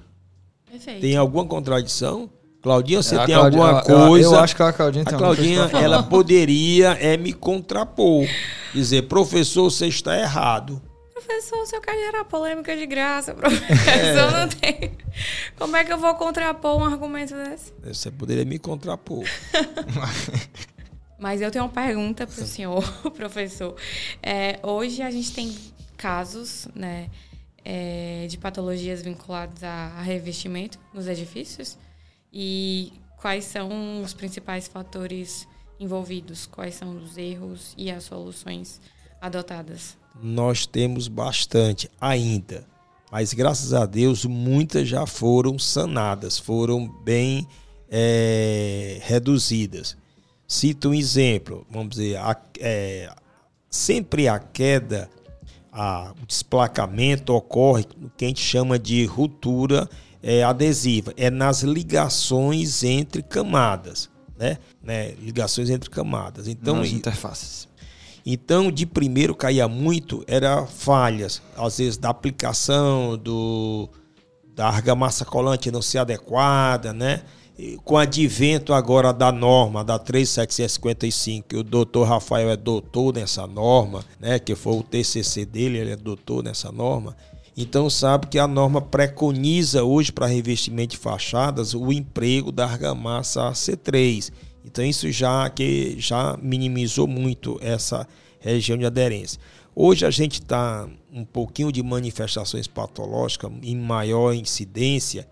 Perfeito. 0.69 1.01
Tem 1.01 1.15
alguma 1.15 1.45
contradição? 1.45 2.29
Claudinha, 2.61 3.01
você 3.01 3.15
é, 3.15 3.25
tem 3.25 3.35
Claudinha, 3.35 3.63
alguma 3.63 3.81
coisa? 3.83 4.27
Eu, 4.27 4.33
eu, 4.33 4.39
acho 4.39 4.55
que 4.55 4.63
a 4.63 4.73
Claudinha 4.73 5.05
tem 5.05 5.15
a 5.15 5.17
Claudinha, 5.17 5.69
ela 5.73 6.03
poderia 6.03 6.97
é 6.99 7.15
me 7.15 7.31
contrapor, 7.31 8.27
dizer, 8.73 9.03
professor, 9.03 9.69
você 9.69 9.87
está 9.87 10.19
errado. 10.19 10.81
Professor, 11.27 11.65
se 11.65 11.75
eu 11.75 11.81
quero 11.81 11.97
gerar 11.99 12.25
polêmica 12.25 12.75
de 12.75 12.85
graça, 12.85 13.33
professor, 13.35 13.69
é. 13.69 14.31
não 14.31 14.47
tem. 14.47 14.97
Como 15.57 15.75
é 15.75 15.83
que 15.83 15.91
eu 15.91 15.97
vou 15.97 16.15
contrapor 16.15 16.79
um 16.79 16.85
argumento 16.85 17.35
desse? 17.35 17.73
Você 17.83 18.09
poderia 18.09 18.45
me 18.45 18.57
contrapor. 18.57 19.25
Mas 21.19 21.41
eu 21.41 21.51
tenho 21.51 21.65
uma 21.65 21.71
pergunta 21.71 22.25
para 22.25 22.43
o 22.43 22.47
senhor, 22.47 22.83
professor. 23.11 23.75
É, 24.23 24.59
hoje 24.63 25.01
a 25.01 25.11
gente 25.11 25.33
tem 25.33 25.55
casos, 25.97 26.67
né? 26.73 27.09
é, 27.69 28.25
de 28.29 28.37
patologias 28.37 29.01
vinculadas 29.01 29.61
a, 29.61 29.87
a 29.97 30.01
revestimento 30.01 30.79
nos 30.93 31.05
edifícios? 31.05 31.77
E 32.31 32.93
quais 33.17 33.43
são 33.43 34.01
os 34.01 34.13
principais 34.13 34.69
fatores 34.69 35.45
envolvidos? 35.77 36.45
Quais 36.45 36.75
são 36.75 36.95
os 36.95 37.17
erros 37.17 37.73
e 37.77 37.91
as 37.91 38.05
soluções 38.05 38.79
adotadas? 39.19 39.97
Nós 40.21 40.65
temos 40.65 41.07
bastante 41.07 41.89
ainda, 41.99 42.65
mas 43.11 43.33
graças 43.33 43.73
a 43.73 43.85
Deus 43.85 44.25
muitas 44.25 44.87
já 44.87 45.05
foram 45.05 45.57
sanadas, 45.57 46.37
foram 46.37 46.87
bem 47.03 47.47
é, 47.89 48.99
reduzidas. 49.01 49.95
Cito 50.47 50.89
um 50.89 50.93
exemplo, 50.93 51.65
vamos 51.69 51.89
dizer, 51.89 52.17
a, 52.17 52.35
é, 52.59 53.13
sempre 53.69 54.27
a 54.27 54.39
queda, 54.39 55.09
a, 55.71 56.13
o 56.21 56.25
desplacamento 56.25 57.33
ocorre 57.33 57.85
no 57.97 58.09
que 58.09 58.25
a 58.25 58.27
gente 58.27 58.41
chama 58.41 58.79
de 58.79 59.05
ruptura 59.05 59.89
é, 60.23 60.43
adesiva, 60.43 61.13
é 61.17 61.29
nas 61.29 61.61
ligações 61.61 62.83
entre 62.83 63.21
camadas, 63.21 64.09
né? 64.37 64.57
né? 64.81 65.11
Ligações 65.21 65.69
entre 65.69 65.89
camadas. 65.89 66.47
Então, 66.47 66.77
nas 66.77 66.89
interfaces. 66.89 67.66
Então, 68.29 68.69
de 68.69 68.85
primeiro 68.85 69.33
caía 69.33 69.69
muito, 69.69 70.21
era 70.27 70.65
falhas, 70.67 71.41
às 71.55 71.77
vezes 71.77 71.95
da 71.95 72.09
aplicação 72.09 73.17
do 73.17 73.87
da 74.53 74.67
argamassa 74.67 75.23
colante 75.23 75.71
não 75.71 75.81
ser 75.81 75.99
adequada, 75.99 76.91
né? 76.91 77.21
com 77.85 77.93
o 77.93 77.97
advento 77.97 78.73
agora 78.73 79.13
da 79.13 79.31
norma 79.31 79.81
da 79.81 79.97
3755, 79.97 81.47
que 81.47 81.55
o 81.55 81.63
doutor 81.63 82.03
Rafael 82.05 82.49
é 82.49 82.57
doutor 82.57 83.13
nessa 83.13 83.47
norma, 83.47 84.03
né, 84.19 84.37
que 84.37 84.55
foi 84.55 84.73
o 84.73 84.83
TCC 84.83 85.45
dele, 85.45 85.77
ele 85.79 85.91
é 85.91 85.95
doutor 85.95 86.43
nessa 86.43 86.71
norma. 86.71 87.15
Então 87.55 87.89
sabe 87.89 88.27
que 88.27 88.37
a 88.37 88.45
norma 88.45 88.81
preconiza 88.81 89.83
hoje 89.83 90.11
para 90.11 90.27
revestimento 90.27 90.91
de 90.91 90.97
fachadas 90.97 91.73
o 91.73 91.91
emprego 91.93 92.51
da 92.51 92.65
argamassa 92.65 93.49
C3. 93.51 94.31
Então 94.67 94.83
isso 94.83 95.09
já 95.11 95.49
que 95.49 95.95
já 95.97 96.37
minimizou 96.41 97.07
muito 97.07 97.57
essa 97.61 98.07
região 98.39 98.77
de 98.77 98.85
aderência. 98.85 99.39
Hoje 99.73 100.05
a 100.05 100.11
gente 100.11 100.41
está 100.41 100.87
um 101.13 101.23
pouquinho 101.23 101.71
de 101.71 101.81
manifestações 101.81 102.67
patológicas 102.67 103.51
em 103.63 103.77
maior 103.77 104.33
incidência 104.33 105.27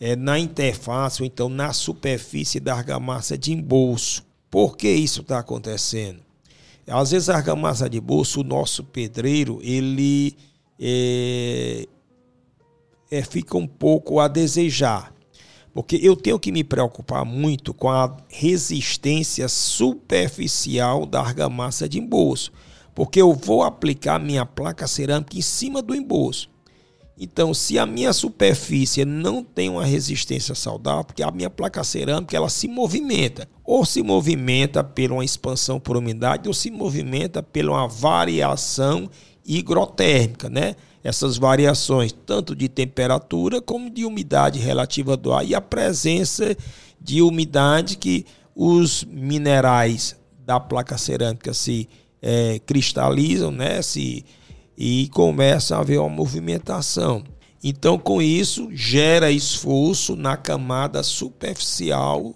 é, 0.00 0.14
na 0.14 0.38
interface 0.38 1.22
ou 1.22 1.26
então 1.26 1.48
na 1.48 1.72
superfície 1.72 2.60
da 2.60 2.74
argamassa 2.74 3.38
de 3.38 3.52
embolso. 3.52 4.22
Por 4.50 4.76
que 4.76 4.88
isso 4.88 5.22
está 5.22 5.38
acontecendo? 5.38 6.20
Às 6.86 7.12
vezes 7.12 7.30
a 7.30 7.36
argamassa 7.36 7.88
de 7.88 8.00
bolso, 8.00 8.40
o 8.40 8.44
nosso 8.44 8.84
pedreiro, 8.84 9.60
ele 9.62 10.36
é, 10.78 11.88
é, 13.10 13.22
fica 13.22 13.56
um 13.56 13.66
pouco 13.66 14.20
a 14.20 14.28
desejar. 14.28 15.13
Porque 15.74 15.98
eu 16.00 16.14
tenho 16.14 16.38
que 16.38 16.52
me 16.52 16.62
preocupar 16.62 17.24
muito 17.24 17.74
com 17.74 17.90
a 17.90 18.16
resistência 18.28 19.48
superficial 19.48 21.04
da 21.04 21.20
argamassa 21.20 21.88
de 21.88 21.98
embolso. 21.98 22.52
Porque 22.94 23.20
eu 23.20 23.34
vou 23.34 23.64
aplicar 23.64 24.20
minha 24.20 24.46
placa 24.46 24.86
cerâmica 24.86 25.36
em 25.36 25.42
cima 25.42 25.82
do 25.82 25.92
embolso. 25.92 26.48
Então, 27.18 27.52
se 27.52 27.78
a 27.78 27.86
minha 27.86 28.12
superfície 28.12 29.04
não 29.04 29.42
tem 29.42 29.68
uma 29.68 29.84
resistência 29.84 30.54
saudável, 30.54 31.04
porque 31.04 31.22
a 31.22 31.30
minha 31.30 31.50
placa 31.50 31.82
cerâmica 31.84 32.36
ela 32.36 32.48
se 32.48 32.66
movimenta, 32.66 33.48
ou 33.64 33.84
se 33.84 34.02
movimenta 34.02 34.82
pela 34.82 35.14
uma 35.14 35.24
expansão 35.24 35.78
por 35.78 35.96
umidade, 35.96 36.48
ou 36.48 36.54
se 36.54 36.70
movimenta 36.70 37.42
pela 37.42 37.72
uma 37.72 37.88
variação 37.88 39.08
higrotérmica, 39.44 40.48
né? 40.48 40.74
Essas 41.04 41.36
variações 41.36 42.12
tanto 42.12 42.56
de 42.56 42.68
temperatura 42.68 43.60
como 43.60 43.90
de 43.90 44.06
umidade 44.06 44.58
relativa 44.58 45.16
do 45.16 45.32
ar 45.32 45.46
e 45.46 45.54
a 45.54 45.60
presença 45.60 46.56
de 46.98 47.20
umidade 47.20 47.96
que 47.98 48.24
os 48.56 49.04
minerais 49.04 50.16
da 50.38 50.58
placa 50.58 50.96
cerâmica 50.96 51.52
se 51.52 51.88
é, 52.22 52.58
cristalizam, 52.60 53.50
né? 53.50 53.82
Se 53.82 54.24
e 54.76 55.08
começa 55.08 55.76
a 55.76 55.80
haver 55.80 56.00
uma 56.00 56.08
movimentação. 56.08 57.22
Então, 57.62 57.98
com 57.98 58.20
isso, 58.20 58.68
gera 58.72 59.30
esforço 59.30 60.16
na 60.16 60.36
camada 60.36 61.02
superficial 61.02 62.34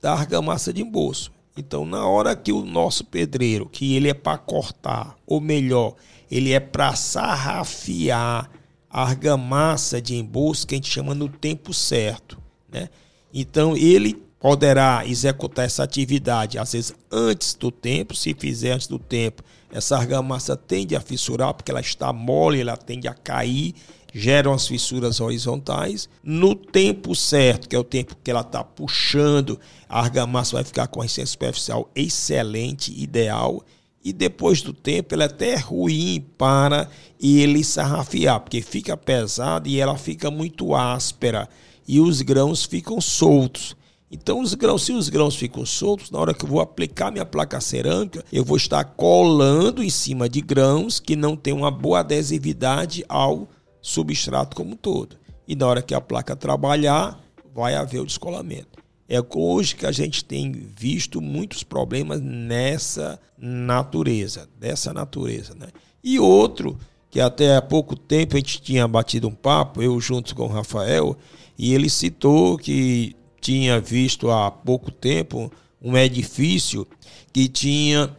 da 0.00 0.12
argamassa 0.12 0.72
de 0.72 0.82
embolso. 0.82 1.32
Então, 1.56 1.84
na 1.84 2.06
hora 2.06 2.34
que 2.34 2.52
o 2.52 2.64
nosso 2.64 3.04
pedreiro, 3.04 3.68
que 3.68 3.94
ele 3.94 4.08
é 4.08 4.14
para 4.14 4.38
cortar, 4.38 5.16
ou 5.26 5.40
melhor, 5.40 5.94
ele 6.34 6.52
é 6.52 6.58
para 6.58 6.96
sarrafiar 6.96 8.50
a 8.90 9.02
argamassa 9.02 10.02
de 10.02 10.16
embolso, 10.16 10.66
que 10.66 10.74
a 10.74 10.78
gente 10.78 10.90
chama 10.90 11.14
no 11.14 11.28
tempo 11.28 11.72
certo, 11.72 12.36
né? 12.68 12.88
Então, 13.32 13.76
ele 13.76 14.14
poderá 14.40 15.06
executar 15.06 15.64
essa 15.64 15.84
atividade, 15.84 16.58
às 16.58 16.72
vezes 16.72 16.92
antes 17.10 17.54
do 17.54 17.70
tempo, 17.70 18.16
se 18.16 18.34
fizer 18.34 18.72
antes 18.72 18.88
do 18.88 18.98
tempo, 18.98 19.44
essa 19.72 19.96
argamassa 19.96 20.56
tende 20.56 20.96
a 20.96 21.00
fissurar 21.00 21.54
porque 21.54 21.70
ela 21.70 21.80
está 21.80 22.12
mole, 22.12 22.60
ela 22.60 22.76
tende 22.76 23.06
a 23.06 23.14
cair, 23.14 23.72
geram 24.12 24.52
as 24.52 24.66
fissuras 24.66 25.20
horizontais. 25.20 26.08
No 26.22 26.56
tempo 26.56 27.14
certo, 27.14 27.68
que 27.68 27.76
é 27.76 27.78
o 27.78 27.84
tempo 27.84 28.16
que 28.24 28.30
ela 28.30 28.40
está 28.40 28.64
puxando, 28.64 29.58
a 29.88 30.00
argamassa 30.00 30.56
vai 30.56 30.64
ficar 30.64 30.88
com 30.88 31.00
a 31.00 31.04
resistência 31.04 31.32
superficial 31.32 31.88
excelente, 31.94 32.92
ideal. 33.00 33.62
E 34.04 34.12
depois 34.12 34.60
do 34.60 34.74
tempo, 34.74 35.14
ela 35.14 35.22
é 35.22 35.26
até 35.26 35.56
ruim 35.56 36.22
para 36.36 36.90
ele 37.18 37.64
sarrafiar, 37.64 38.38
porque 38.38 38.60
fica 38.60 38.96
pesada 38.98 39.66
e 39.66 39.80
ela 39.80 39.96
fica 39.96 40.30
muito 40.30 40.74
áspera 40.74 41.48
e 41.88 41.98
os 42.00 42.20
grãos 42.20 42.64
ficam 42.64 43.00
soltos. 43.00 43.74
Então, 44.10 44.40
os 44.40 44.52
grãos, 44.54 44.84
se 44.84 44.92
os 44.92 45.08
grãos 45.08 45.34
ficam 45.34 45.64
soltos, 45.64 46.10
na 46.10 46.18
hora 46.18 46.34
que 46.34 46.44
eu 46.44 46.48
vou 46.48 46.60
aplicar 46.60 47.10
minha 47.10 47.24
placa 47.24 47.60
cerâmica, 47.60 48.22
eu 48.30 48.44
vou 48.44 48.58
estar 48.58 48.84
colando 48.84 49.82
em 49.82 49.90
cima 49.90 50.28
de 50.28 50.40
grãos 50.42 51.00
que 51.00 51.16
não 51.16 51.34
têm 51.34 51.54
uma 51.54 51.70
boa 51.70 52.00
adesividade 52.00 53.04
ao 53.08 53.48
substrato 53.80 54.54
como 54.54 54.72
um 54.72 54.76
todo. 54.76 55.16
E 55.48 55.56
na 55.56 55.66
hora 55.66 55.82
que 55.82 55.94
a 55.94 56.00
placa 56.00 56.36
trabalhar, 56.36 57.18
vai 57.54 57.74
haver 57.74 58.00
o 58.00 58.06
descolamento. 58.06 58.83
É 59.08 59.18
hoje 59.34 59.76
que 59.76 59.86
a 59.86 59.92
gente 59.92 60.24
tem 60.24 60.50
visto 60.52 61.20
muitos 61.20 61.62
problemas 61.62 62.20
nessa 62.20 63.20
natureza, 63.38 64.48
dessa 64.58 64.92
natureza, 64.92 65.54
né? 65.54 65.68
E 66.02 66.18
outro 66.18 66.78
que 67.10 67.20
até 67.20 67.56
há 67.56 67.62
pouco 67.62 67.94
tempo 67.94 68.34
a 68.34 68.38
gente 68.38 68.60
tinha 68.60 68.88
batido 68.88 69.28
um 69.28 69.34
papo, 69.34 69.82
eu 69.82 70.00
junto 70.00 70.34
com 70.34 70.44
o 70.44 70.52
Rafael, 70.52 71.16
e 71.56 71.72
ele 71.72 71.88
citou 71.88 72.58
que 72.58 73.14
tinha 73.40 73.78
visto 73.78 74.30
há 74.30 74.50
pouco 74.50 74.90
tempo 74.90 75.52
um 75.80 75.96
edifício 75.96 76.86
que 77.32 77.46
tinha 77.46 78.10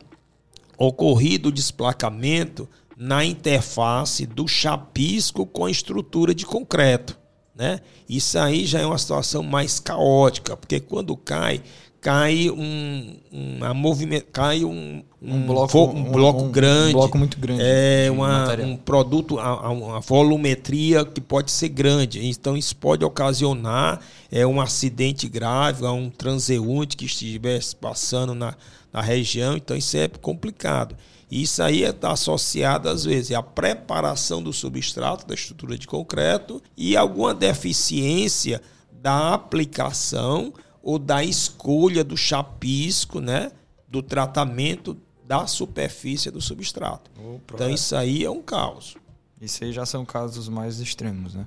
ocorrido 0.78 1.52
desplacamento 1.52 2.70
na 2.96 3.26
interface 3.26 4.26
do 4.26 4.48
chapisco 4.48 5.46
com 5.46 5.66
a 5.66 5.72
estrutura 5.72 6.34
de 6.34 6.46
concreto. 6.46 7.18
Né? 7.56 7.80
Isso 8.08 8.38
aí 8.38 8.66
já 8.66 8.82
é 8.82 8.86
uma 8.86 8.98
situação 8.98 9.42
mais 9.42 9.80
caótica, 9.80 10.58
porque 10.58 10.82
quando 10.82 11.16
cai, 11.16 11.62
cai 12.02 12.50
um, 12.50 13.16
uma 13.32 13.74
movimento, 13.74 14.26
cai 14.32 14.66
um, 14.66 15.02
um, 15.22 15.36
um 15.36 15.46
bloco, 15.48 15.80
um, 15.86 16.12
bloco 16.12 16.44
um, 16.44 16.52
grande, 16.52 16.90
um 16.90 17.00
bloco 17.00 17.18
muito 17.18 17.40
grande, 17.40 17.62
é 17.64 18.12
uma, 18.12 18.54
um 18.62 18.76
produto, 18.76 19.40
a, 19.40 19.70
a, 19.70 20.00
volumetria 20.02 21.06
que 21.06 21.22
pode 21.22 21.50
ser 21.50 21.70
grande, 21.70 22.28
então 22.28 22.58
isso 22.58 22.76
pode 22.76 23.06
ocasionar 23.06 24.02
é 24.30 24.46
um 24.46 24.60
acidente 24.60 25.30
grave, 25.30 25.86
um 25.86 26.10
transeunte 26.10 26.98
que 26.98 27.06
estivesse 27.06 27.74
passando 27.74 28.36
na, 28.36 28.54
na 28.92 29.02
região, 29.02 29.56
então 29.56 29.78
isso 29.78 29.96
é 29.96 30.10
complicado. 30.10 30.94
Isso 31.36 31.62
aí 31.62 31.84
está 31.84 32.14
associado, 32.14 32.88
às 32.88 33.04
vezes, 33.04 33.36
à 33.36 33.44
preparação 33.44 34.42
do 34.42 34.54
substrato, 34.54 35.28
da 35.28 35.34
estrutura 35.34 35.78
de 35.78 35.86
concreto 35.86 36.64
e 36.78 36.96
alguma 36.96 37.34
deficiência 37.34 38.62
da 38.90 39.34
aplicação 39.34 40.54
ou 40.82 40.98
da 40.98 41.26
escolha 41.26 42.06
do 42.06 42.16
chapisco, 42.16 43.20
né? 43.20 43.52
Do 43.86 44.02
tratamento 44.02 44.98
da 45.28 45.46
superfície 45.46 46.32
do 46.32 46.40
substrato. 46.40 47.12
então 47.54 47.70
isso 47.70 47.98
aí 47.98 48.24
é 48.24 48.32
um 48.32 48.42
caos. 48.42 48.96
Isso 49.42 49.62
aí 49.66 49.74
já 49.74 49.86
são 49.86 50.06
casos 50.06 50.48
mais 50.48 50.80
extremos, 50.80 51.34
né? 51.34 51.46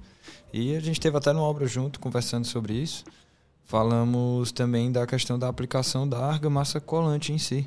E 0.53 0.77
a 0.77 0.81
gente 0.81 1.01
teve 1.01 1.17
até 1.17 1.33
no 1.33 1.41
obra 1.41 1.67
junto 1.67 1.99
conversando 1.99 2.47
sobre 2.47 2.75
isso. 2.75 3.05
Falamos 3.65 4.53
também 4.53 4.93
da 4.93 5.07
questão 5.07 5.39
da 5.39 5.49
aplicação 5.49 6.07
da 6.07 6.19
argamassa 6.27 6.79
colante 6.79 7.33
em 7.33 7.39
si. 7.39 7.67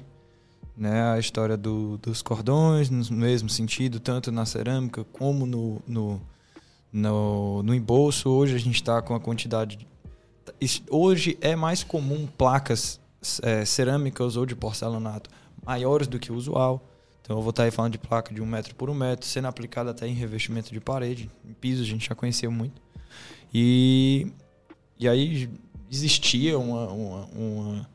Né? 0.75 1.11
A 1.11 1.19
história 1.19 1.57
do, 1.57 1.97
dos 1.97 2.21
cordões, 2.21 2.89
no 2.89 3.17
mesmo 3.17 3.49
sentido, 3.49 3.99
tanto 3.99 4.31
na 4.31 4.45
cerâmica 4.45 5.03
como 5.05 5.45
no, 5.45 5.81
no, 5.87 6.21
no, 6.91 7.63
no 7.63 7.75
embolso. 7.75 8.29
Hoje 8.29 8.55
a 8.55 8.59
gente 8.59 8.75
está 8.75 9.01
com 9.01 9.13
a 9.13 9.19
quantidade 9.19 9.87
hoje 10.89 11.37
é 11.41 11.55
mais 11.55 11.83
comum 11.83 12.27
placas 12.27 12.99
é, 13.41 13.63
cerâmicas 13.65 14.35
ou 14.35 14.45
de 14.45 14.55
porcelanato 14.55 15.29
maiores 15.65 16.07
do 16.07 16.19
que 16.19 16.31
o 16.31 16.35
usual. 16.35 16.83
Então 17.21 17.37
eu 17.37 17.41
vou 17.41 17.51
estar 17.51 17.63
aí 17.63 17.71
falando 17.71 17.91
de 17.91 17.99
placa 17.99 18.33
de 18.33 18.41
um 18.41 18.45
metro 18.45 18.73
por 18.75 18.89
um 18.89 18.93
metro, 18.93 19.25
sendo 19.27 19.47
aplicada 19.47 19.91
até 19.91 20.07
em 20.07 20.13
revestimento 20.13 20.71
de 20.71 20.79
parede, 20.79 21.29
em 21.45 21.53
piso 21.53 21.83
a 21.83 21.85
gente 21.85 22.07
já 22.07 22.15
conheceu 22.15 22.51
muito. 22.51 22.81
E, 23.53 24.27
e 24.99 25.07
aí 25.07 25.49
existia 25.89 26.57
uma, 26.57 26.87
uma, 26.87 27.25
uma, 27.27 27.89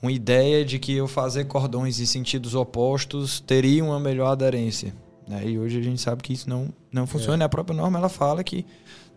uma 0.00 0.12
ideia 0.12 0.64
de 0.64 0.78
que 0.78 0.92
eu 0.92 1.08
fazer 1.08 1.44
cordões 1.44 2.00
em 2.00 2.06
sentidos 2.06 2.54
opostos 2.54 3.40
teria 3.40 3.84
uma 3.84 3.98
melhor 3.98 4.30
aderência. 4.30 4.94
Né? 5.26 5.48
E 5.48 5.58
hoje 5.58 5.78
a 5.78 5.82
gente 5.82 6.00
sabe 6.00 6.22
que 6.22 6.32
isso 6.32 6.48
não, 6.48 6.68
não 6.90 7.06
funciona. 7.06 7.44
É. 7.44 7.46
A 7.46 7.48
própria 7.48 7.76
norma 7.76 7.98
ela 7.98 8.08
fala 8.08 8.42
que 8.42 8.64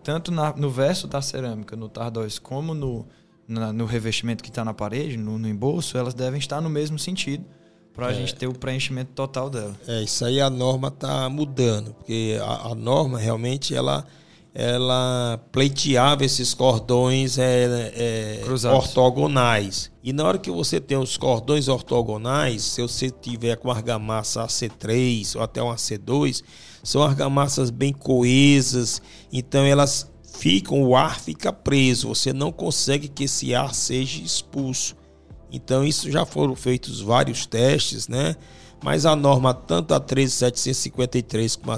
tanto 0.04 0.32
na, 0.32 0.54
no 0.54 0.70
verso 0.70 1.08
da 1.08 1.22
cerâmica, 1.22 1.76
no 1.76 1.88
tardóis, 1.88 2.40
como 2.40 2.74
no, 2.74 3.06
na, 3.48 3.72
no 3.72 3.86
revestimento 3.86 4.44
que 4.44 4.50
está 4.50 4.66
na 4.66 4.74
parede, 4.74 5.18
no, 5.18 5.38
no 5.38 5.48
embolso, 5.48 5.98
elas 5.98 6.14
devem 6.14 6.40
estar 6.40 6.60
no 6.60 6.70
mesmo 6.70 6.98
sentido 6.98 7.46
para 7.94 8.08
a 8.08 8.12
é. 8.12 8.16
gente 8.16 8.36
ter 8.36 8.48
o 8.48 8.54
preenchimento 8.54 9.12
total 9.14 9.50
dela. 9.50 9.76
É, 9.88 10.02
isso 10.02 10.26
aí 10.26 10.40
a 10.40 10.50
norma 10.50 10.88
está 10.88 11.30
mudando, 11.30 11.94
porque 11.94 12.38
a, 12.42 12.70
a, 12.70 12.76
norma 12.76 13.20
realmente 13.20 13.76
ela, 13.76 14.06
ela 14.53 15.39
pleiteava 15.51 16.25
esses 16.25 16.53
cordões 16.53 17.38
é, 17.38 17.91
é, 17.96 18.43
ortogonais. 18.74 19.89
E 20.03 20.12
na 20.12 20.25
hora 20.25 20.38
que 20.38 20.51
você 20.51 20.79
tem 20.79 20.98
os 20.98 21.15
cordões 21.15 21.67
ortogonais, 21.67 22.63
se 22.63 22.81
você 22.81 23.10
tiver 23.10 23.55
com 23.55 23.72
argamassa 23.72 24.46
AC3 24.46 25.36
ou 25.36 25.41
até 25.41 25.63
um 25.63 25.70
AC2, 25.70 26.43
são 26.84 27.01
argamassas 27.01 27.70
bem 27.70 27.93
coesas, 27.93 29.01
então 29.31 29.63
elas 29.63 30.12
ficam, 30.38 30.84
o 30.84 30.96
ar 30.96 31.20
fica 31.20 31.53
preso, 31.53 32.10
você 32.10 32.34
não 32.34 32.51
consegue 32.51 33.08
que 33.08 33.25
esse 33.25 33.53
ar 33.55 33.74
seja 33.74 34.22
expulso. 34.22 34.96
Então, 35.51 35.84
isso 35.84 36.10
já 36.10 36.25
foram 36.25 36.55
feitos 36.55 37.01
vários 37.01 37.46
testes, 37.46 38.08
né? 38.08 38.36
Mas 38.84 39.05
a 39.05 39.15
norma, 39.15 39.53
tanto 39.53 39.93
a 39.93 40.00
13753 40.00 41.58
como 41.58 41.72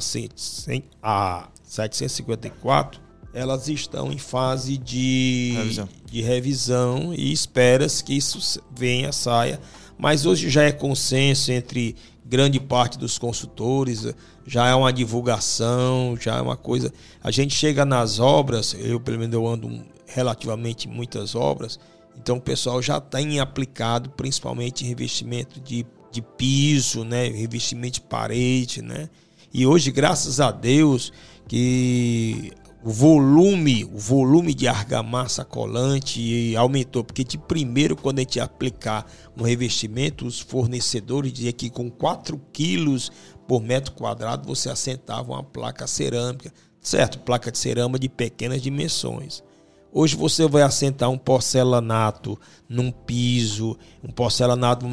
a 1.01 1.50
754, 1.74 3.01
elas 3.34 3.68
estão 3.68 4.12
em 4.12 4.18
fase 4.20 4.77
de 4.77 5.53
revisão, 5.56 5.89
de 6.06 6.22
revisão 6.22 7.13
e 7.15 7.34
espera-se 7.34 8.03
que 8.03 8.13
isso 8.13 8.62
venha, 8.75 9.12
saia. 9.12 9.60
Mas 9.98 10.25
hoje 10.25 10.51
já 10.51 10.63
é 10.63 10.72
consenso 10.72 11.51
entre 11.51 11.96
grande 12.24 12.60
parte 12.60 12.98
dos 12.98 13.18
consultores, 13.18 14.06
já 14.46 14.68
é 14.68 14.75
uma 14.75 14.94
divulgação, 14.94 16.15
já 16.20 16.38
é 16.38 16.42
uma 16.42 16.56
coisa. 16.56 16.94
A 17.24 17.32
gente 17.32 17.56
chega 17.56 17.84
nas 17.84 18.20
obras, 18.20 18.75
eu 18.80 19.00
pelo 19.00 19.18
menos 19.18 19.34
eu 19.34 19.48
ando 19.48 19.84
relativamente 20.06 20.88
muitas 20.88 21.34
obras, 21.34 21.80
então 22.15 22.38
o 22.38 22.42
pessoal 22.42 22.84
já 22.84 23.01
tem 23.01 23.39
aplicado 23.39 24.12
principalmente 24.12 24.86
revestimento 24.86 25.60
de, 25.60 25.88
de 26.12 26.22
piso, 26.22 27.03
né? 27.03 27.30
revestimento 27.30 27.96
de 27.96 28.01
parede. 28.01 28.84
Né? 28.84 29.10
E 29.51 29.65
hoje, 29.65 29.92
graças 29.92 30.39
a 30.39 30.51
Deus, 30.51 31.12
que 31.48 32.52
o 32.84 32.92
volume, 32.92 33.86
o 33.86 33.98
volume 33.98 34.54
de 34.54 34.68
argamassa 34.68 35.46
colante 35.46 36.54
aumentou, 36.58 37.04
porque 37.04 37.24
de 37.24 37.38
primeiro, 37.38 37.96
quando 37.96 38.20
a 38.20 38.22
gente 38.22 38.40
aplicar 38.40 39.10
um 39.38 39.44
revestimento, 39.44 40.26
os 40.26 40.40
fornecedores 40.40 41.32
diziam 41.32 41.54
que 41.54 41.70
com 41.70 41.90
4 41.90 42.40
quilos 42.52 43.10
por 43.48 43.62
metro 43.62 43.94
quadrado 43.94 44.48
você 44.48 44.70
assentava 44.70 45.32
uma 45.32 45.44
placa 45.44 45.88
cerâmica, 45.88 46.52
certo? 46.82 47.20
Placa 47.20 47.52
de 47.52 47.58
cerâmica 47.58 48.00
de 48.00 48.10
pequenas 48.10 48.62
dimensões. 48.62 49.42
Hoje 49.96 50.16
você 50.16 50.48
vai 50.48 50.64
assentar 50.64 51.12
um 51.12 51.20
porcelanato 51.20 52.40
num 52.68 52.90
piso, 52.90 53.78
um 54.04 54.10
porcelanato 54.10 54.88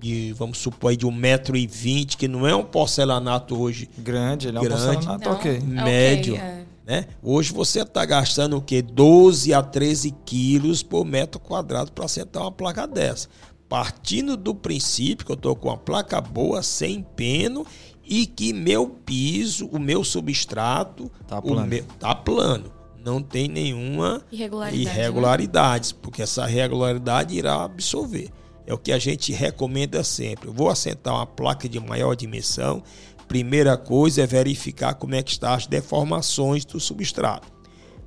de, 0.00 0.32
vamos 0.32 0.56
supor, 0.56 0.96
de 0.96 1.04
um 1.04 1.12
metro 1.12 1.54
e 1.54 1.66
vinte, 1.66 2.16
que 2.16 2.26
não 2.26 2.46
é 2.46 2.56
um 2.56 2.64
porcelanato 2.64 3.60
hoje 3.60 3.90
grande, 3.98 4.48
ele 4.48 4.56
é 4.56 4.60
grande, 4.62 4.74
um 4.74 4.86
porcelanato 4.94 5.28
não, 5.28 5.36
ok. 5.36 5.60
Médio. 5.60 6.34
Okay, 6.34 6.46
é. 6.46 6.64
Né? 6.86 7.06
Hoje 7.22 7.52
você 7.52 7.82
está 7.82 8.06
gastando 8.06 8.56
o 8.56 8.62
quê? 8.62 8.80
12 8.80 9.52
a 9.52 9.62
13 9.62 10.10
quilos 10.24 10.82
por 10.82 11.04
metro 11.04 11.38
quadrado 11.38 11.92
para 11.92 12.06
assentar 12.06 12.42
uma 12.42 12.50
placa 12.50 12.86
dessa. 12.86 13.28
Partindo 13.68 14.34
do 14.34 14.54
princípio 14.54 15.26
que 15.26 15.32
eu 15.32 15.36
estou 15.36 15.54
com 15.54 15.68
uma 15.68 15.76
placa 15.76 16.22
boa, 16.22 16.62
sem 16.62 17.02
peno, 17.02 17.66
e 18.02 18.24
que 18.24 18.54
meu 18.54 18.88
piso, 18.88 19.66
o 19.66 19.78
meu 19.78 20.02
substrato, 20.02 21.10
tá 21.28 21.40
plano. 21.40 21.66
Meu, 21.66 21.84
tá 22.00 22.14
plano 22.14 22.81
não 23.04 23.22
tem 23.22 23.48
nenhuma 23.48 24.22
irregularidade, 24.30 24.82
irregularidades, 24.82 25.92
né? 25.92 25.98
porque 26.02 26.22
essa 26.22 26.46
regularidade 26.46 27.36
irá 27.36 27.64
absorver. 27.64 28.30
É 28.66 28.72
o 28.72 28.78
que 28.78 28.92
a 28.92 28.98
gente 28.98 29.32
recomenda 29.32 30.04
sempre. 30.04 30.48
Eu 30.48 30.52
vou 30.52 30.70
assentar 30.70 31.14
uma 31.14 31.26
placa 31.26 31.68
de 31.68 31.80
maior 31.80 32.14
dimensão. 32.14 32.82
Primeira 33.26 33.76
coisa 33.76 34.22
é 34.22 34.26
verificar 34.26 34.94
como 34.94 35.14
é 35.14 35.22
que 35.22 35.32
estão 35.32 35.52
as 35.52 35.66
deformações 35.66 36.64
do 36.64 36.78
substrato. 36.78 37.48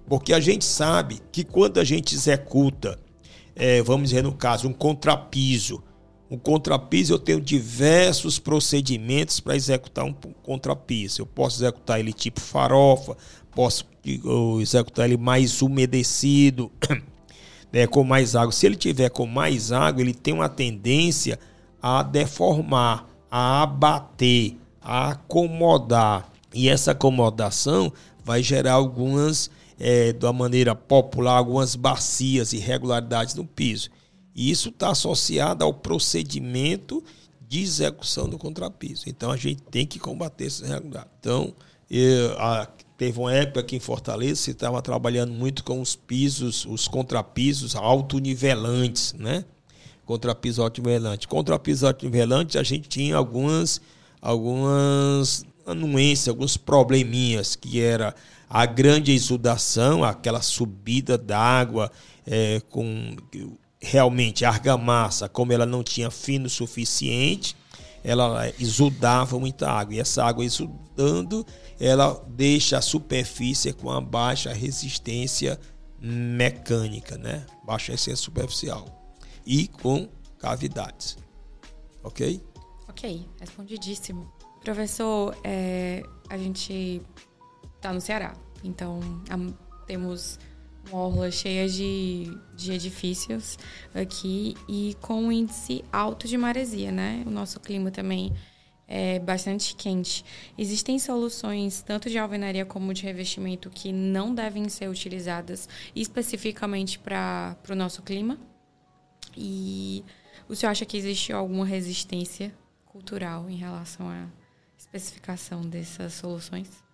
Porque 0.08 0.34
a 0.34 0.40
gente 0.40 0.64
sabe 0.64 1.20
que 1.32 1.44
quando 1.44 1.80
a 1.80 1.84
gente 1.84 2.16
executa, 2.16 3.00
é, 3.56 3.82
vamos 3.82 4.10
dizer 4.10 4.24
no 4.24 4.34
caso, 4.34 4.68
um 4.68 4.74
contrapiso, 4.74 5.84
um 6.36 6.40
contrapiso 6.40 7.14
eu 7.14 7.20
tenho 7.20 7.40
diversos 7.40 8.38
procedimentos 8.38 9.40
para 9.40 9.56
executar 9.56 10.04
um 10.04 10.14
contrapiso. 10.44 11.22
Eu 11.22 11.26
posso 11.26 11.58
executar 11.58 12.00
ele 12.00 12.12
tipo 12.12 12.42
farofa, 12.42 13.16
posso 13.54 13.86
executar 14.62 15.06
ele 15.06 15.18
mais 15.18 15.62
umedecido, 15.62 16.70
né, 17.72 17.88
com 17.88 18.04
mais 18.04 18.36
água. 18.36 18.52
Se 18.52 18.66
ele 18.66 18.76
tiver 18.76 19.10
com 19.10 19.26
mais 19.26 19.72
água, 19.72 20.02
ele 20.02 20.14
tem 20.14 20.34
uma 20.34 20.50
tendência 20.50 21.40
a 21.82 22.04
deformar, 22.04 23.08
a 23.32 23.64
abater, 23.64 24.58
a 24.82 25.12
acomodar. 25.12 26.30
E 26.54 26.68
essa 26.68 26.92
acomodação 26.92 27.92
vai 28.24 28.44
gerar 28.44 28.74
algumas, 28.74 29.50
é, 29.80 30.12
da 30.12 30.34
maneira 30.34 30.76
popular, 30.76 31.38
algumas 31.38 31.76
bacias, 31.76 32.52
irregularidades 32.52 33.36
no 33.36 33.46
piso. 33.46 33.90
E 34.36 34.52
isso 34.52 34.70
está 34.70 34.90
associado 34.90 35.64
ao 35.64 35.74
procedimento 35.74 37.04
de 37.48 37.62
execução 37.62 38.28
do 38.28 38.38
contrapiso. 38.38 39.06
Então 39.08 39.32
a 39.32 39.38
gente 39.38 39.62
tem 39.64 39.86
que 39.86 39.98
combater 39.98 40.46
esses 40.46 40.62
irregularidades. 40.62 41.12
Então, 41.20 41.54
eu, 41.90 42.38
a, 42.40 42.68
Teve 42.98 43.20
uma 43.20 43.34
época 43.34 43.60
aqui 43.60 43.76
em 43.76 43.80
Fortaleza, 43.80 44.36
se 44.36 44.52
estava 44.52 44.82
trabalhando 44.82 45.34
muito 45.34 45.66
com 45.66 45.82
os 45.82 45.98
pisos, 45.98 46.66
os 46.66 46.88
contrapisos 46.88 47.76
autonivelantes, 47.76 49.14
né? 49.14 49.44
Contrapiso 50.06 50.62
autonivelante. 50.64 51.28
Contrapiso 51.28 51.86
autonivelante, 51.88 52.58
a 52.58 52.64
gente 52.64 52.88
tinha 52.88 53.18
algumas, 53.18 53.82
algumas 54.22 55.44
anuências, 55.66 56.30
alguns 56.30 56.56
probleminhas, 56.56 57.58
que 57.58 57.82
era 57.82 58.16
a 58.50 58.66
grande 58.66 59.12
exudação, 59.12 60.02
aquela 60.02 60.42
subida 60.42 61.18
d'água 61.18 61.92
é, 62.26 62.62
com 62.70 63.18
realmente 63.86 64.44
argamassa, 64.44 65.30
como 65.30 65.54
ela 65.54 65.66
não 65.66 65.84
tinha 65.84 66.10
fino 66.10 66.50
suficiente, 66.50 67.56
ela 68.04 68.52
exudava 68.60 69.40
muita 69.40 69.70
água. 69.70 69.96
E 69.96 70.00
essa 70.00 70.24
água 70.24 70.44
exudando, 70.44 71.46
ela 71.80 72.24
deixa 72.28 72.78
a 72.78 72.82
superfície 72.82 73.74
com 73.74 73.88
uma 73.88 74.02
baixa 74.02 74.52
resistência 74.54 75.60
mecânica, 76.00 77.18
né? 77.18 77.46
Baixa 77.64 77.92
resistência 77.92 78.24
superficial. 78.24 78.86
E 79.46 79.68
com 79.68 80.10
cavidades. 80.40 81.18
Ok? 82.04 82.44
Ok, 82.90 83.28
respondidíssimo. 83.40 84.32
Professor, 84.64 85.36
é, 85.44 86.02
a 86.30 86.38
gente 86.38 87.02
está 87.76 87.94
no 87.94 88.02
Ceará, 88.02 88.34
então 88.64 89.00
temos 89.86 90.40
uma 90.40 90.55
orla 90.92 91.32
cheia 91.32 91.68
de, 91.68 92.38
de 92.56 92.72
edifícios 92.74 93.58
aqui 93.94 94.56
e 94.68 94.96
com 95.02 95.24
um 95.24 95.32
índice 95.32 95.84
alto 95.92 96.28
de 96.28 96.38
maresia, 96.38 96.92
né? 96.92 97.24
O 97.26 97.30
nosso 97.30 97.60
clima 97.60 97.92
também 97.92 98.32
é 98.88 99.20
bastante 99.20 99.76
quente. 99.76 100.24
Existem 100.58 101.00
soluções 101.00 101.82
tanto 101.82 102.10
de 102.10 102.18
alvenaria 102.18 102.66
como 102.66 102.94
de 102.94 103.04
revestimento 103.04 103.70
que 103.70 103.92
não 103.92 104.34
devem 104.34 104.70
ser 104.70 104.88
utilizadas 104.90 105.68
especificamente 105.96 107.00
para 107.00 107.58
o 107.70 107.76
nosso 107.76 108.02
clima? 108.02 108.38
E 109.36 110.04
o 110.48 110.56
senhor 110.56 110.72
acha 110.72 110.86
que 110.86 110.98
existe 110.98 111.34
alguma 111.34 111.66
resistência 111.66 112.54
cultural 112.86 113.50
em 113.50 113.56
relação 113.56 114.08
à 114.08 114.28
especificação 114.78 115.62
dessas 115.62 116.14
soluções? 116.14 116.85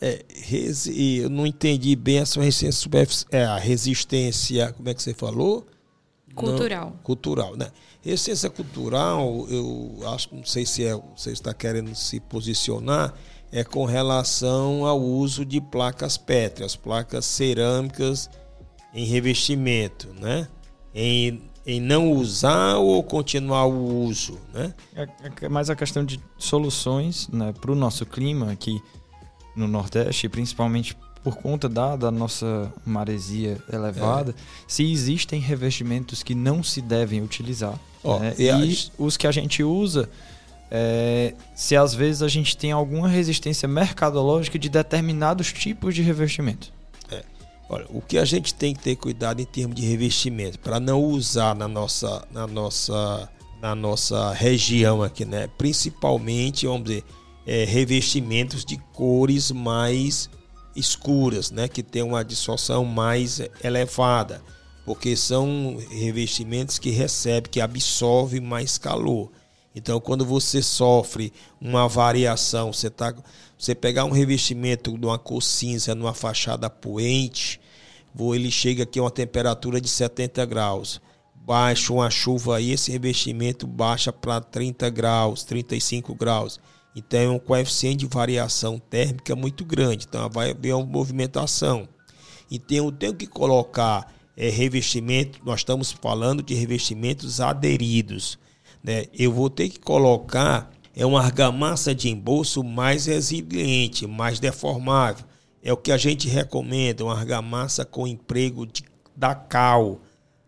É, 0.00 0.24
eu 0.86 1.28
não 1.28 1.46
entendi 1.46 1.96
bem 1.96 2.20
a 2.20 2.26
sua 2.26 2.44
resistência 2.44 2.80
superficial. 2.80 3.28
É, 3.32 3.44
a 3.44 3.58
resistência, 3.58 4.72
como 4.72 4.88
é 4.88 4.94
que 4.94 5.02
você 5.02 5.12
falou? 5.12 5.66
Cultural. 6.34 6.90
Não, 6.90 6.96
cultural, 7.02 7.56
né? 7.56 7.70
Resistência 8.00 8.48
cultural, 8.48 9.46
eu 9.50 9.98
acho, 10.06 10.32
não 10.32 10.44
sei 10.44 10.64
se 10.64 10.84
é, 10.84 10.94
você 11.16 11.32
está 11.32 11.52
querendo 11.52 11.94
se 11.96 12.20
posicionar, 12.20 13.12
é 13.50 13.64
com 13.64 13.84
relação 13.84 14.86
ao 14.86 15.00
uso 15.00 15.44
de 15.44 15.60
placas 15.60 16.16
pétreas, 16.16 16.76
placas 16.76 17.24
cerâmicas 17.24 18.30
em 18.94 19.04
revestimento, 19.04 20.14
né? 20.20 20.46
Em, 20.94 21.42
em 21.66 21.80
não 21.80 22.12
usar 22.12 22.76
ou 22.76 23.02
continuar 23.02 23.66
o 23.66 24.04
uso, 24.04 24.38
né? 24.54 24.72
É, 24.94 25.08
é 25.42 25.48
mais 25.48 25.68
a 25.68 25.74
questão 25.74 26.04
de 26.04 26.20
soluções 26.38 27.28
né, 27.28 27.52
para 27.52 27.72
o 27.72 27.74
nosso 27.74 28.06
clima 28.06 28.52
aqui 28.52 28.80
no 29.58 29.66
Nordeste, 29.66 30.28
principalmente 30.28 30.96
por 31.22 31.36
conta 31.36 31.68
da, 31.68 31.96
da 31.96 32.10
nossa 32.10 32.72
maresia 32.86 33.58
elevada, 33.70 34.30
é. 34.30 34.34
se 34.66 34.90
existem 34.90 35.40
revestimentos 35.40 36.22
que 36.22 36.34
não 36.34 36.62
se 36.62 36.80
devem 36.80 37.20
utilizar. 37.20 37.78
Oh, 38.02 38.18
né? 38.18 38.34
e, 38.38 38.48
e 38.48 38.90
os 38.96 39.16
que 39.16 39.26
a 39.26 39.32
gente 39.32 39.62
usa, 39.62 40.08
é, 40.70 41.34
se 41.54 41.76
às 41.76 41.92
vezes 41.92 42.22
a 42.22 42.28
gente 42.28 42.56
tem 42.56 42.70
alguma 42.70 43.08
resistência 43.08 43.68
mercadológica 43.68 44.58
de 44.58 44.68
determinados 44.68 45.52
tipos 45.52 45.94
de 45.94 46.02
revestimento. 46.02 46.72
É. 47.10 47.22
Olha, 47.68 47.86
o 47.90 48.00
que 48.00 48.16
a 48.16 48.24
gente 48.24 48.54
tem 48.54 48.72
que 48.72 48.80
ter 48.80 48.96
cuidado 48.96 49.40
em 49.40 49.44
termos 49.44 49.74
de 49.74 49.86
revestimento, 49.86 50.58
para 50.60 50.78
não 50.78 51.02
usar 51.02 51.54
na 51.54 51.66
nossa, 51.66 52.24
na 52.30 52.46
nossa, 52.46 53.28
na 53.60 53.74
nossa 53.74 54.32
região 54.32 55.02
aqui, 55.02 55.24
né? 55.24 55.48
Principalmente, 55.58 56.66
vamos 56.66 56.84
dizer, 56.84 57.04
é, 57.48 57.64
revestimentos 57.64 58.62
de 58.62 58.76
cores 58.92 59.50
mais 59.50 60.28
escuras, 60.76 61.50
né, 61.50 61.66
que 61.66 61.82
tem 61.82 62.02
uma 62.02 62.22
dissorção 62.22 62.84
mais 62.84 63.40
elevada, 63.64 64.42
porque 64.84 65.16
são 65.16 65.78
revestimentos 65.90 66.78
que 66.78 66.90
recebe, 66.90 67.48
que 67.48 67.58
absorve 67.58 68.38
mais 68.38 68.76
calor. 68.76 69.30
Então, 69.74 69.98
quando 69.98 70.26
você 70.26 70.60
sofre 70.60 71.32
uma 71.58 71.88
variação, 71.88 72.70
você 72.70 72.90
tá, 72.90 73.14
você 73.58 73.74
pegar 73.74 74.04
um 74.04 74.10
revestimento 74.10 74.98
de 74.98 75.06
uma 75.06 75.18
cor 75.18 75.42
cinza 75.42 75.94
numa 75.94 76.12
fachada 76.12 76.68
poente, 76.68 77.58
ele 78.34 78.50
chega 78.50 78.82
aqui 78.82 78.98
a 78.98 79.04
uma 79.04 79.10
temperatura 79.10 79.80
de 79.80 79.88
70 79.88 80.44
graus. 80.44 81.00
Baixa 81.34 81.94
uma 81.94 82.10
chuva 82.10 82.56
aí, 82.56 82.72
esse 82.72 82.90
revestimento 82.90 83.66
baixa 83.66 84.12
para 84.12 84.38
30 84.38 84.90
graus, 84.90 85.44
35 85.44 86.14
graus. 86.14 86.60
Então 86.94 87.20
é 87.20 87.28
um 87.28 87.38
coeficiente 87.38 87.98
de 87.98 88.06
variação 88.06 88.78
térmica 88.78 89.36
muito 89.36 89.64
grande. 89.64 90.06
Então 90.08 90.28
vai 90.28 90.50
haver 90.50 90.74
uma 90.74 90.84
movimentação. 90.84 91.88
Então 92.50 92.76
eu 92.76 92.92
tenho 92.92 93.14
que 93.14 93.26
colocar 93.26 94.12
é, 94.36 94.48
revestimento, 94.48 95.40
nós 95.44 95.60
estamos 95.60 95.92
falando 95.92 96.42
de 96.42 96.54
revestimentos 96.54 97.40
aderidos. 97.40 98.38
Né? 98.82 99.06
Eu 99.12 99.32
vou 99.32 99.50
ter 99.50 99.68
que 99.68 99.78
colocar 99.78 100.70
é 100.98 101.06
uma 101.06 101.22
argamassa 101.22 101.94
de 101.94 102.08
embolso 102.08 102.64
mais 102.64 103.06
resiliente, 103.06 104.04
mais 104.04 104.40
deformável. 104.40 105.24
É 105.62 105.72
o 105.72 105.76
que 105.76 105.92
a 105.92 105.96
gente 105.96 106.28
recomenda, 106.28 107.04
uma 107.04 107.16
argamassa 107.16 107.84
com 107.84 108.04
emprego 108.04 108.66
de, 108.66 108.82
da 109.16 109.32
cal. 109.32 110.00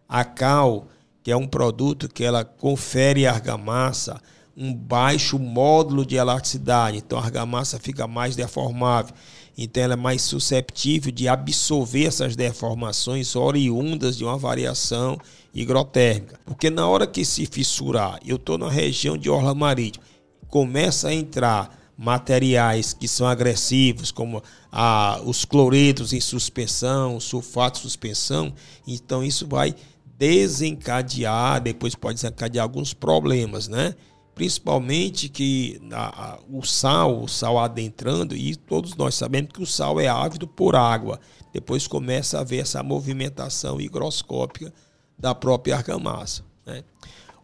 A 0.09 0.25
cal, 0.25 0.89
que 1.23 1.31
é 1.31 1.37
um 1.37 1.47
produto 1.47 2.09
que 2.09 2.25
ela 2.25 2.45
confere 2.45 3.29
argamassa 3.29 4.21
um 4.57 4.75
baixo 4.75 5.39
módulo 5.39 6.05
de 6.05 6.17
elasticidade, 6.17 6.99
então 6.99 7.19
a 7.19 7.23
argamassa 7.23 7.79
fica 7.79 8.07
mais 8.07 8.37
deformável. 8.37 9.15
Então 9.57 9.83
ela 9.83 9.93
é 9.95 9.97
mais 9.97 10.23
susceptível 10.23 11.13
de 11.13 11.29
absorver 11.29 12.07
essas 12.07 12.35
deformações 12.35 13.37
oriundas 13.37 14.17
de 14.17 14.25
uma 14.25 14.39
variação 14.39 15.19
higrotérmica. 15.53 16.39
Porque 16.45 16.71
na 16.71 16.89
hora 16.89 17.07
que 17.07 17.25
se 17.25 17.47
fissurar, 17.47 18.19
eu 18.25 18.37
estou 18.37 18.57
na 18.57 18.71
região 18.71 19.19
de 19.19 19.29
orla 19.29 19.55
marítima, 19.55 20.05
começa 20.49 21.09
a 21.09 21.15
entrar 21.15 21.79
materiais 21.97 22.95
que 22.95 23.07
são 23.07 23.27
agressivos, 23.27 24.11
como 24.11 24.43
ah, 24.73 25.21
os 25.27 25.45
cloretos 25.45 26.15
em 26.15 26.21
suspensão, 26.21 27.21
sulfato 27.21 27.77
de 27.79 27.83
suspensão, 27.83 28.55
então 28.87 29.23
isso 29.23 29.47
vai 29.47 29.75
desencadear, 30.19 31.61
depois 31.61 31.95
pode 31.95 32.15
desencadear 32.15 32.63
alguns 32.63 32.95
problemas, 32.95 33.69
né? 33.69 33.95
Principalmente 34.41 35.29
que 35.29 35.79
a, 35.93 36.33
a, 36.33 36.39
o 36.51 36.63
sal, 36.63 37.25
o 37.25 37.29
sal 37.29 37.59
adentrando, 37.59 38.35
e 38.35 38.57
todos 38.57 38.97
nós 38.97 39.15
sabemos 39.15 39.51
que 39.53 39.63
o 39.63 39.67
sal 39.67 40.01
é 40.01 40.09
ávido 40.09 40.49
por 40.49 40.75
água. 40.75 41.21
Depois 41.53 41.87
começa 41.87 42.39
a 42.39 42.41
haver 42.41 42.63
essa 42.63 42.83
movimentação 42.83 43.79
higroscópica 43.79 44.73
da 45.19 45.35
própria 45.35 45.77
argamassa. 45.77 46.43
Né? 46.65 46.83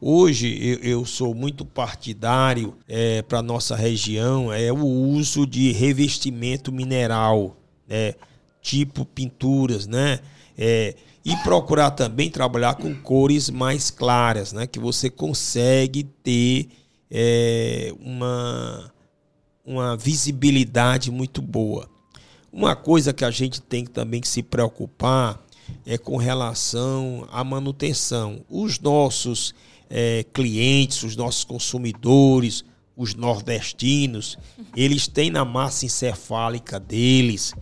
Hoje 0.00 0.58
eu, 0.58 0.78
eu, 0.78 1.04
sou 1.04 1.34
muito 1.34 1.66
partidário 1.66 2.74
é, 2.88 3.20
para 3.20 3.42
nossa 3.42 3.76
região 3.76 4.50
é 4.50 4.72
o 4.72 4.86
uso 4.86 5.46
de 5.46 5.72
revestimento 5.72 6.72
mineral, 6.72 7.58
né? 7.86 8.14
tipo 8.62 9.04
pinturas, 9.04 9.86
né? 9.86 10.20
É, 10.56 10.94
e 11.22 11.36
procurar 11.42 11.90
também 11.90 12.30
trabalhar 12.30 12.76
com 12.76 12.94
cores 12.94 13.50
mais 13.50 13.90
claras, 13.90 14.54
né? 14.54 14.66
Que 14.66 14.78
você 14.78 15.10
consegue 15.10 16.04
ter 16.04 16.68
é, 17.10 17.92
uma, 18.00 18.92
uma 19.64 19.96
visibilidade 19.96 21.10
muito 21.10 21.40
boa. 21.40 21.88
Uma 22.52 22.74
coisa 22.74 23.12
que 23.12 23.24
a 23.24 23.30
gente 23.30 23.60
tem 23.60 23.84
também 23.84 24.20
que 24.20 24.28
se 24.28 24.42
preocupar 24.42 25.44
é 25.84 25.98
com 25.98 26.16
relação 26.16 27.26
à 27.30 27.44
manutenção. 27.44 28.44
Os 28.48 28.78
nossos 28.78 29.54
é, 29.90 30.24
clientes, 30.32 31.02
os 31.02 31.16
nossos 31.16 31.44
consumidores, 31.44 32.64
os 32.96 33.14
nordestinos, 33.14 34.38
eles 34.74 35.06
têm 35.06 35.30
na 35.30 35.44
massa 35.44 35.84
encefálica 35.84 36.80
deles 36.80 37.52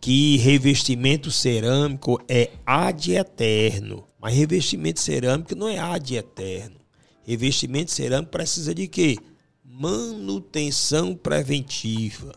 que 0.00 0.36
revestimento 0.36 1.30
cerâmico 1.30 2.20
é 2.28 2.50
ad 2.66 3.10
eterno. 3.10 4.06
Mas 4.20 4.34
revestimento 4.34 5.00
cerâmico 5.00 5.54
não 5.54 5.66
é 5.66 5.78
ad 5.78 6.14
eterno. 6.14 6.83
Revestimento 7.24 7.90
cerâmico 7.90 8.30
precisa 8.30 8.74
de 8.74 8.86
quê? 8.86 9.16
Manutenção 9.64 11.14
preventiva. 11.14 12.34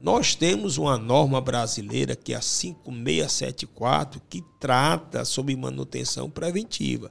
Nós 0.00 0.36
temos 0.36 0.78
uma 0.78 0.96
norma 0.96 1.40
brasileira 1.40 2.14
que 2.14 2.32
é 2.32 2.36
a 2.36 2.40
5674 2.40 4.22
que 4.28 4.44
trata 4.60 5.24
sobre 5.24 5.56
manutenção 5.56 6.30
preventiva. 6.30 7.10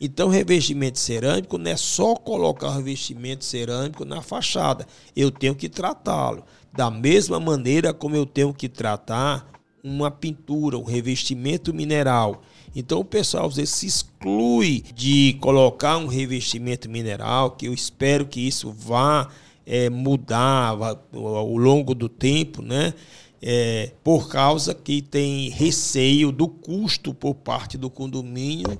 Então, 0.00 0.28
revestimento 0.28 0.98
cerâmico 0.98 1.58
não 1.58 1.70
é 1.70 1.76
só 1.76 2.14
colocar 2.14 2.70
revestimento 2.76 3.44
cerâmico 3.44 4.04
na 4.04 4.22
fachada. 4.22 4.86
Eu 5.16 5.30
tenho 5.30 5.56
que 5.56 5.68
tratá-lo. 5.68 6.44
Da 6.72 6.90
mesma 6.90 7.40
maneira 7.40 7.92
como 7.94 8.14
eu 8.14 8.24
tenho 8.24 8.54
que 8.54 8.68
tratar 8.68 9.50
uma 9.82 10.10
pintura, 10.10 10.78
um 10.78 10.84
revestimento 10.84 11.72
mineral. 11.74 12.42
Então 12.78 13.00
o 13.00 13.04
pessoal 13.04 13.48
às 13.48 13.56
vezes 13.56 13.74
se 13.74 13.86
exclui 13.86 14.84
de 14.94 15.36
colocar 15.40 15.96
um 15.98 16.06
revestimento 16.06 16.88
mineral, 16.88 17.50
que 17.50 17.66
eu 17.66 17.74
espero 17.74 18.24
que 18.24 18.38
isso 18.38 18.70
vá 18.70 19.28
é, 19.66 19.90
mudar 19.90 20.78
ao 21.12 21.56
longo 21.56 21.92
do 21.92 22.08
tempo, 22.08 22.62
né? 22.62 22.94
É, 23.42 23.90
por 24.04 24.28
causa 24.28 24.76
que 24.76 25.02
tem 25.02 25.48
receio 25.50 26.30
do 26.30 26.46
custo 26.46 27.12
por 27.12 27.34
parte 27.34 27.76
do 27.76 27.90
condomínio 27.90 28.76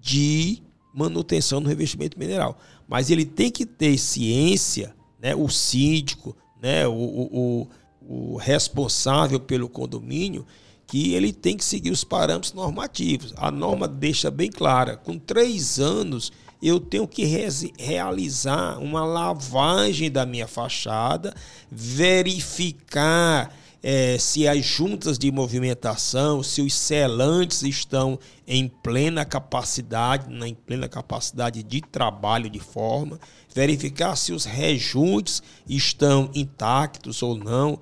de 0.00 0.62
manutenção 0.94 1.60
do 1.60 1.68
revestimento 1.68 2.18
mineral. 2.18 2.58
Mas 2.88 3.10
ele 3.10 3.26
tem 3.26 3.50
que 3.50 3.66
ter 3.66 3.98
ciência, 3.98 4.94
né? 5.20 5.34
o 5.34 5.50
síndico, 5.50 6.34
né? 6.62 6.86
o, 6.86 6.92
o, 6.92 7.68
o 8.00 8.36
responsável 8.38 9.38
pelo 9.38 9.68
condomínio, 9.68 10.46
que 10.94 11.12
ele 11.12 11.32
tem 11.32 11.56
que 11.56 11.64
seguir 11.64 11.90
os 11.90 12.04
parâmetros 12.04 12.52
normativos. 12.52 13.34
A 13.36 13.50
norma 13.50 13.88
deixa 13.88 14.30
bem 14.30 14.48
clara: 14.48 14.96
com 14.96 15.18
três 15.18 15.80
anos 15.80 16.30
eu 16.62 16.78
tenho 16.78 17.08
que 17.08 17.24
realizar 17.76 18.78
uma 18.78 19.04
lavagem 19.04 20.08
da 20.08 20.24
minha 20.24 20.46
fachada, 20.46 21.34
verificar 21.68 23.52
é, 23.82 24.16
se 24.18 24.46
as 24.46 24.64
juntas 24.64 25.18
de 25.18 25.32
movimentação, 25.32 26.44
se 26.44 26.62
os 26.62 26.72
selantes 26.72 27.64
estão 27.64 28.16
em 28.46 28.68
plena 28.68 29.24
capacidade, 29.24 30.32
em 30.32 30.54
plena 30.54 30.88
capacidade 30.88 31.64
de 31.64 31.80
trabalho 31.80 32.48
de 32.48 32.60
forma, 32.60 33.18
verificar 33.52 34.14
se 34.14 34.32
os 34.32 34.44
rejuntes 34.44 35.42
estão 35.68 36.30
intactos 36.32 37.20
ou 37.20 37.36
não, 37.36 37.80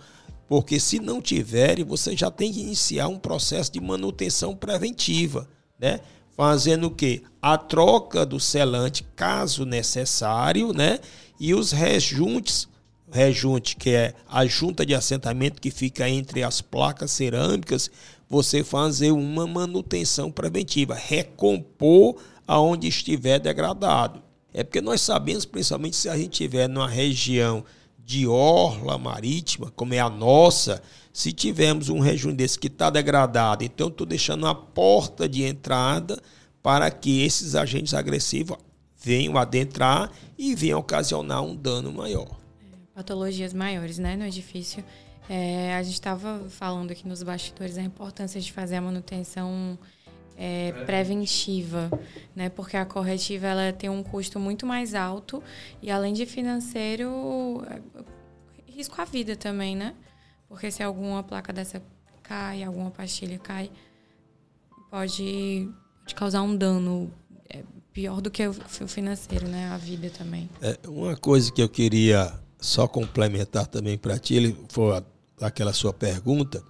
porque 0.52 0.78
se 0.78 1.00
não 1.00 1.18
tiverem, 1.18 1.82
você 1.82 2.14
já 2.14 2.30
tem 2.30 2.52
que 2.52 2.60
iniciar 2.60 3.08
um 3.08 3.18
processo 3.18 3.72
de 3.72 3.80
manutenção 3.80 4.54
preventiva, 4.54 5.48
né? 5.80 6.00
Fazendo 6.36 6.88
o 6.88 6.90
quê? 6.90 7.22
A 7.40 7.56
troca 7.56 8.26
do 8.26 8.38
selante, 8.38 9.02
caso 9.16 9.64
necessário, 9.64 10.74
né? 10.74 10.98
E 11.40 11.54
os 11.54 11.72
rejuntes 11.72 12.68
rejunte, 13.10 13.76
que 13.76 13.92
é 13.92 14.12
a 14.28 14.44
junta 14.44 14.84
de 14.84 14.94
assentamento 14.94 15.58
que 15.58 15.70
fica 15.70 16.06
entre 16.06 16.42
as 16.42 16.60
placas 16.60 17.12
cerâmicas, 17.12 17.90
você 18.28 18.62
fazer 18.62 19.10
uma 19.10 19.46
manutenção 19.46 20.30
preventiva, 20.30 20.94
recompor 20.94 22.16
aonde 22.46 22.88
estiver 22.88 23.38
degradado. 23.38 24.22
É 24.52 24.62
porque 24.62 24.82
nós 24.82 25.00
sabemos, 25.00 25.46
principalmente 25.46 25.96
se 25.96 26.10
a 26.10 26.16
gente 26.18 26.32
estiver 26.32 26.68
numa 26.68 26.86
região 26.86 27.64
de 28.04 28.26
orla 28.26 28.98
marítima, 28.98 29.70
como 29.76 29.94
é 29.94 29.98
a 29.98 30.10
nossa, 30.10 30.82
se 31.12 31.32
tivermos 31.32 31.88
um 31.88 32.00
rejunte 32.00 32.36
desse 32.36 32.58
que 32.58 32.66
está 32.66 32.90
degradado, 32.90 33.64
então 33.64 33.88
estou 33.88 34.06
deixando 34.06 34.46
a 34.46 34.54
porta 34.54 35.28
de 35.28 35.44
entrada 35.44 36.20
para 36.62 36.90
que 36.90 37.22
esses 37.22 37.54
agentes 37.54 37.94
agressivos 37.94 38.56
venham 39.02 39.36
adentrar 39.36 40.10
e 40.38 40.54
venham 40.54 40.78
ocasionar 40.78 41.42
um 41.42 41.56
dano 41.56 41.92
maior. 41.92 42.28
Patologias 42.94 43.52
maiores, 43.52 43.98
né, 43.98 44.16
no 44.16 44.24
edifício. 44.24 44.84
É, 45.28 45.74
a 45.74 45.82
gente 45.82 45.94
estava 45.94 46.44
falando 46.48 46.90
aqui 46.90 47.06
nos 47.06 47.22
bastidores 47.22 47.78
a 47.78 47.82
importância 47.82 48.40
de 48.40 48.52
fazer 48.52 48.76
a 48.76 48.80
manutenção 48.80 49.78
é, 50.36 50.72
preventiva, 50.86 51.90
né? 52.34 52.48
Porque 52.48 52.76
a 52.76 52.84
corretiva 52.84 53.46
ela 53.46 53.72
tem 53.72 53.90
um 53.90 54.02
custo 54.02 54.38
muito 54.38 54.66
mais 54.66 54.94
alto 54.94 55.42
e 55.80 55.90
além 55.90 56.12
de 56.12 56.26
financeiro, 56.26 57.62
é, 57.68 57.80
risco 58.66 59.00
à 59.00 59.04
vida 59.04 59.36
também, 59.36 59.76
né? 59.76 59.94
Porque 60.48 60.70
se 60.70 60.82
alguma 60.82 61.22
placa 61.22 61.52
dessa 61.52 61.82
cai, 62.22 62.62
alguma 62.62 62.90
pastilha 62.90 63.38
cai, 63.38 63.70
pode, 64.90 65.68
pode 66.00 66.14
causar 66.14 66.42
um 66.42 66.56
dano 66.56 67.12
é, 67.48 67.62
pior 67.92 68.20
do 68.20 68.30
que 68.30 68.46
o 68.46 68.52
financeiro, 68.88 69.48
né? 69.48 69.68
A 69.68 69.76
vida 69.76 70.10
também. 70.10 70.48
É, 70.60 70.78
uma 70.88 71.16
coisa 71.16 71.52
que 71.52 71.62
eu 71.62 71.68
queria 71.68 72.32
só 72.58 72.86
complementar 72.86 73.66
também 73.66 73.98
para 73.98 74.18
ti, 74.18 74.34
ele 74.34 74.56
foi 74.68 75.02
aquela 75.40 75.72
sua 75.72 75.92
pergunta 75.92 76.62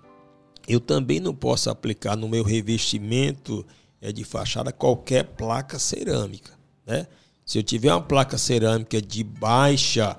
eu 0.69 0.81
também 0.81 1.21
não 1.21 1.35
posso 1.35 1.71
aplicar 1.71 2.17
no 2.17 2.29
meu 2.29 2.45
revestimento 2.45 3.65
é, 4.01 4.13
de 4.13 4.25
fachada 4.25 4.73
qualquer 4.73 5.25
placa 5.25 5.79
cerâmica. 5.79 6.53
Né? 6.87 7.07
Se 7.45 7.59
eu 7.59 7.63
tiver 7.63 7.93
uma 7.93 8.01
placa 8.01 8.39
cerâmica 8.39 9.01
de 9.01 9.23
baixa 9.25 10.17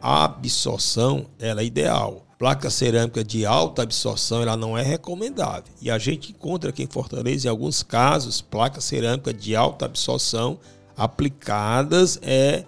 absorção, 0.00 1.26
ela 1.38 1.60
é 1.60 1.64
ideal. 1.64 2.26
Placa 2.38 2.70
cerâmica 2.70 3.22
de 3.22 3.44
alta 3.44 3.82
absorção, 3.82 4.40
ela 4.40 4.56
não 4.56 4.76
é 4.76 4.82
recomendável. 4.82 5.72
E 5.80 5.90
a 5.90 5.98
gente 5.98 6.32
encontra 6.32 6.70
aqui 6.70 6.82
em 6.82 6.86
Fortaleza, 6.86 7.46
em 7.46 7.50
alguns 7.50 7.82
casos, 7.82 8.40
placa 8.40 8.80
cerâmica 8.80 9.32
de 9.32 9.54
alta 9.54 9.84
absorção 9.84 10.58
aplicadas 10.96 12.18
é, 12.22 12.64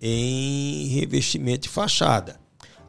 em 0.00 0.86
revestimento 0.88 1.62
de 1.62 1.68
fachada. 1.68 2.40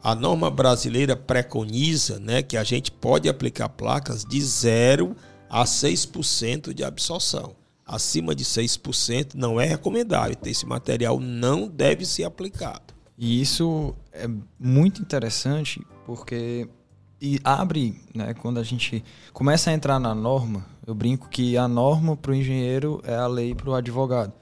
A 0.02 0.14
norma 0.16 0.50
brasileira 0.50 1.14
preconiza 1.14 2.18
né, 2.18 2.42
que 2.42 2.56
a 2.56 2.64
gente 2.64 2.90
pode 2.90 3.28
aplicar 3.28 3.68
placas 3.68 4.24
de 4.24 4.40
0 4.40 5.14
a 5.48 5.64
6% 5.64 6.74
de 6.74 6.82
absorção. 6.82 7.54
Acima 7.86 8.34
de 8.34 8.44
6% 8.44 9.34
não 9.34 9.60
é 9.60 9.64
recomendável. 9.64 10.32
Então, 10.32 10.50
esse 10.50 10.66
material 10.66 11.20
não 11.20 11.68
deve 11.68 12.04
ser 12.04 12.24
aplicado. 12.24 12.92
E 13.16 13.40
isso 13.40 13.94
é 14.12 14.28
muito 14.58 15.00
interessante 15.00 15.80
porque 16.04 16.68
e 17.20 17.38
abre, 17.44 18.00
né, 18.12 18.34
quando 18.34 18.58
a 18.58 18.64
gente 18.64 19.04
começa 19.32 19.70
a 19.70 19.72
entrar 19.72 20.00
na 20.00 20.12
norma, 20.12 20.66
eu 20.84 20.92
brinco 20.92 21.28
que 21.28 21.56
a 21.56 21.68
norma 21.68 22.16
para 22.16 22.32
o 22.32 22.34
engenheiro 22.34 23.00
é 23.04 23.14
a 23.14 23.28
lei 23.28 23.54
para 23.54 23.70
o 23.70 23.74
advogado. 23.74 24.32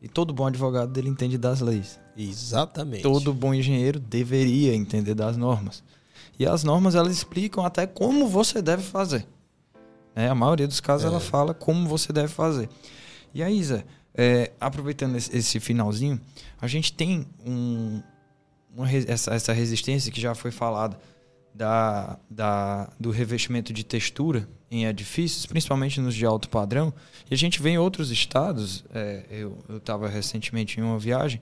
E 0.00 0.08
todo 0.08 0.32
bom 0.32 0.46
advogado 0.46 0.90
dele 0.90 1.10
entende 1.10 1.36
das 1.36 1.60
leis. 1.60 1.99
Exatamente. 2.16 3.02
Todo 3.02 3.32
bom 3.32 3.54
engenheiro 3.54 3.98
deveria 3.98 4.74
entender 4.74 5.14
das 5.14 5.36
normas. 5.36 5.82
E 6.38 6.46
as 6.46 6.64
normas 6.64 6.94
elas 6.94 7.12
explicam 7.12 7.64
até 7.64 7.86
como 7.86 8.26
você 8.26 8.62
deve 8.62 8.82
fazer. 8.82 9.26
É, 10.14 10.28
a 10.28 10.34
maioria 10.34 10.66
dos 10.66 10.80
casos 10.80 11.04
é. 11.04 11.08
ela 11.08 11.20
fala 11.20 11.54
como 11.54 11.88
você 11.88 12.12
deve 12.12 12.28
fazer. 12.28 12.68
E 13.32 13.42
aí, 13.42 13.62
Zé, 13.62 13.84
é, 14.14 14.50
aproveitando 14.60 15.16
esse, 15.16 15.36
esse, 15.36 15.60
finalzinho, 15.60 16.20
a 16.60 16.66
gente 16.66 16.92
tem 16.92 17.26
um, 17.46 18.02
uma, 18.74 18.90
essa, 18.90 19.34
essa 19.34 19.52
resistência 19.52 20.10
que 20.10 20.20
já 20.20 20.34
foi 20.34 20.50
falada 20.50 20.98
da, 21.54 22.18
da, 22.28 22.90
do 22.98 23.10
revestimento 23.10 23.72
de 23.72 23.84
textura 23.84 24.48
em 24.70 24.86
edifícios, 24.86 25.46
principalmente 25.46 26.00
nos 26.00 26.14
de 26.14 26.24
alto 26.24 26.48
padrão. 26.48 26.92
E 27.30 27.34
a 27.34 27.36
gente 27.36 27.60
vê 27.62 27.70
em 27.70 27.78
outros 27.78 28.10
estados. 28.10 28.84
É, 28.94 29.24
eu 29.30 29.58
estava 29.76 30.08
recentemente 30.08 30.80
em 30.80 30.82
uma 30.82 30.98
viagem 30.98 31.40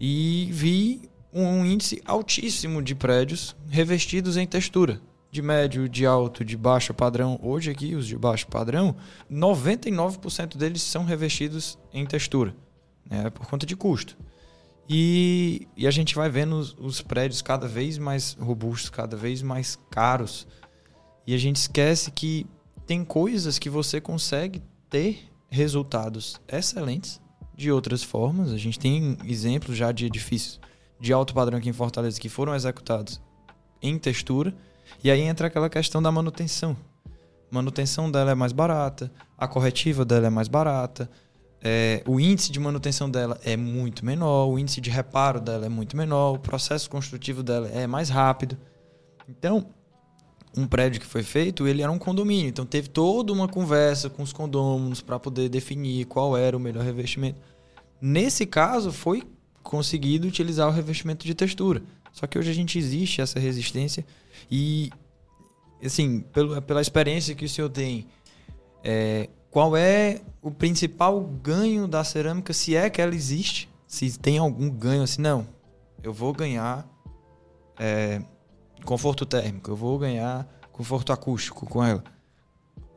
e 0.00 0.48
vi 0.52 1.02
um 1.32 1.64
índice 1.64 2.00
altíssimo 2.04 2.80
de 2.82 2.94
prédios 2.94 3.56
revestidos 3.68 4.36
em 4.36 4.46
textura. 4.46 5.00
De 5.30 5.42
médio, 5.42 5.88
de 5.88 6.06
alto, 6.06 6.44
de 6.44 6.56
baixo 6.56 6.94
padrão. 6.94 7.40
Hoje 7.42 7.68
aqui, 7.68 7.96
os 7.96 8.06
de 8.06 8.16
baixo 8.16 8.46
padrão, 8.46 8.94
99% 9.28 10.56
deles 10.56 10.80
são 10.80 11.04
revestidos 11.04 11.76
em 11.92 12.06
textura, 12.06 12.54
né, 13.10 13.30
por 13.30 13.44
conta 13.48 13.66
de 13.66 13.74
custo. 13.74 14.16
E, 14.88 15.66
e 15.76 15.88
a 15.88 15.90
gente 15.90 16.14
vai 16.14 16.30
vendo 16.30 16.56
os, 16.56 16.76
os 16.78 17.02
prédios 17.02 17.42
cada 17.42 17.66
vez 17.66 17.98
mais 17.98 18.36
robustos, 18.38 18.90
cada 18.90 19.16
vez 19.16 19.42
mais 19.42 19.76
caros. 19.90 20.46
E 21.26 21.34
a 21.34 21.38
gente 21.38 21.56
esquece 21.56 22.12
que 22.12 22.46
tem 22.86 23.04
coisas 23.04 23.58
que 23.58 23.70
você 23.70 24.00
consegue 24.00 24.62
ter 24.88 25.28
resultados 25.48 26.40
excelentes 26.46 27.20
de 27.56 27.70
outras 27.70 28.02
formas. 28.02 28.52
A 28.52 28.58
gente 28.58 28.78
tem 28.78 29.16
exemplos 29.24 29.76
já 29.76 29.92
de 29.92 30.06
edifícios 30.06 30.60
de 31.00 31.12
alto 31.12 31.34
padrão 31.34 31.58
aqui 31.58 31.68
em 31.68 31.72
Fortaleza 31.72 32.20
que 32.20 32.28
foram 32.28 32.54
executados 32.54 33.20
em 33.82 33.98
textura. 33.98 34.54
E 35.02 35.10
aí 35.10 35.20
entra 35.20 35.46
aquela 35.46 35.68
questão 35.68 36.02
da 36.02 36.10
manutenção. 36.10 36.76
Manutenção 37.50 38.10
dela 38.10 38.32
é 38.32 38.34
mais 38.34 38.52
barata, 38.52 39.12
a 39.38 39.46
corretiva 39.46 40.04
dela 40.04 40.26
é 40.26 40.30
mais 40.30 40.48
barata, 40.48 41.08
é, 41.62 42.02
o 42.06 42.20
índice 42.20 42.52
de 42.52 42.60
manutenção 42.60 43.08
dela 43.08 43.40
é 43.42 43.56
muito 43.56 44.04
menor, 44.04 44.48
o 44.48 44.58
índice 44.58 44.82
de 44.82 44.90
reparo 44.90 45.40
dela 45.40 45.64
é 45.64 45.68
muito 45.68 45.96
menor, 45.96 46.34
o 46.34 46.38
processo 46.38 46.90
construtivo 46.90 47.42
dela 47.42 47.68
é 47.68 47.86
mais 47.86 48.10
rápido. 48.10 48.58
Então, 49.26 49.68
um 50.56 50.66
prédio 50.66 51.00
que 51.00 51.06
foi 51.06 51.22
feito, 51.22 51.66
ele 51.66 51.82
era 51.82 51.90
um 51.90 51.98
condomínio. 51.98 52.48
Então 52.48 52.64
teve 52.64 52.88
toda 52.88 53.32
uma 53.32 53.48
conversa 53.48 54.08
com 54.08 54.22
os 54.22 54.32
condôminos 54.32 55.00
para 55.00 55.18
poder 55.18 55.48
definir 55.48 56.06
qual 56.06 56.36
era 56.36 56.56
o 56.56 56.60
melhor 56.60 56.84
revestimento. 56.84 57.40
Nesse 58.00 58.46
caso, 58.46 58.92
foi 58.92 59.22
conseguido 59.62 60.28
utilizar 60.28 60.68
o 60.68 60.70
revestimento 60.70 61.26
de 61.26 61.34
textura. 61.34 61.82
Só 62.12 62.26
que 62.26 62.38
hoje 62.38 62.50
a 62.50 62.54
gente 62.54 62.78
existe 62.78 63.20
essa 63.20 63.40
resistência 63.40 64.04
e, 64.50 64.90
assim, 65.84 66.20
pelo, 66.20 66.60
pela 66.62 66.80
experiência 66.80 67.34
que 67.34 67.44
o 67.44 67.48
senhor 67.48 67.68
tem, 67.70 68.06
é, 68.84 69.28
qual 69.50 69.76
é 69.76 70.20
o 70.40 70.50
principal 70.50 71.20
ganho 71.20 71.88
da 71.88 72.04
cerâmica, 72.04 72.52
se 72.52 72.76
é 72.76 72.88
que 72.88 73.00
ela 73.00 73.14
existe? 73.14 73.68
Se 73.86 74.18
tem 74.18 74.38
algum 74.38 74.70
ganho 74.70 75.02
assim, 75.02 75.22
não, 75.22 75.46
eu 76.02 76.12
vou 76.12 76.32
ganhar 76.32 76.86
é, 77.78 78.22
conforto 78.84 79.26
térmico, 79.26 79.70
eu 79.70 79.76
vou 79.76 79.98
ganhar 79.98 80.46
conforto 80.72 81.12
acústico 81.12 81.66
com 81.66 81.84
ela. 81.84 82.02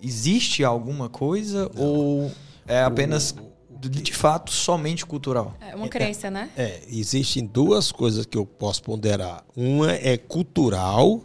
Existe 0.02 0.64
alguma 0.64 1.10
coisa 1.10 1.70
Não. 1.74 1.84
ou 1.84 2.32
é 2.68 2.82
apenas 2.82 3.32
o, 3.32 3.76
o, 3.76 3.80
de 3.90 4.14
fato 4.14 4.52
somente 4.52 5.06
cultural? 5.06 5.56
É 5.60 5.76
uma 5.76 5.88
crença, 5.88 6.28
é, 6.28 6.32
né? 6.32 6.50
É, 6.58 6.82
existem 6.90 7.46
duas 7.46 7.92
coisas 7.92 8.26
que 8.26 8.38
eu 8.38 8.46
posso 8.46 8.84
ponderar. 8.84 9.44
Uma 9.56 9.94
é 9.94 10.18
cultural 10.18 11.22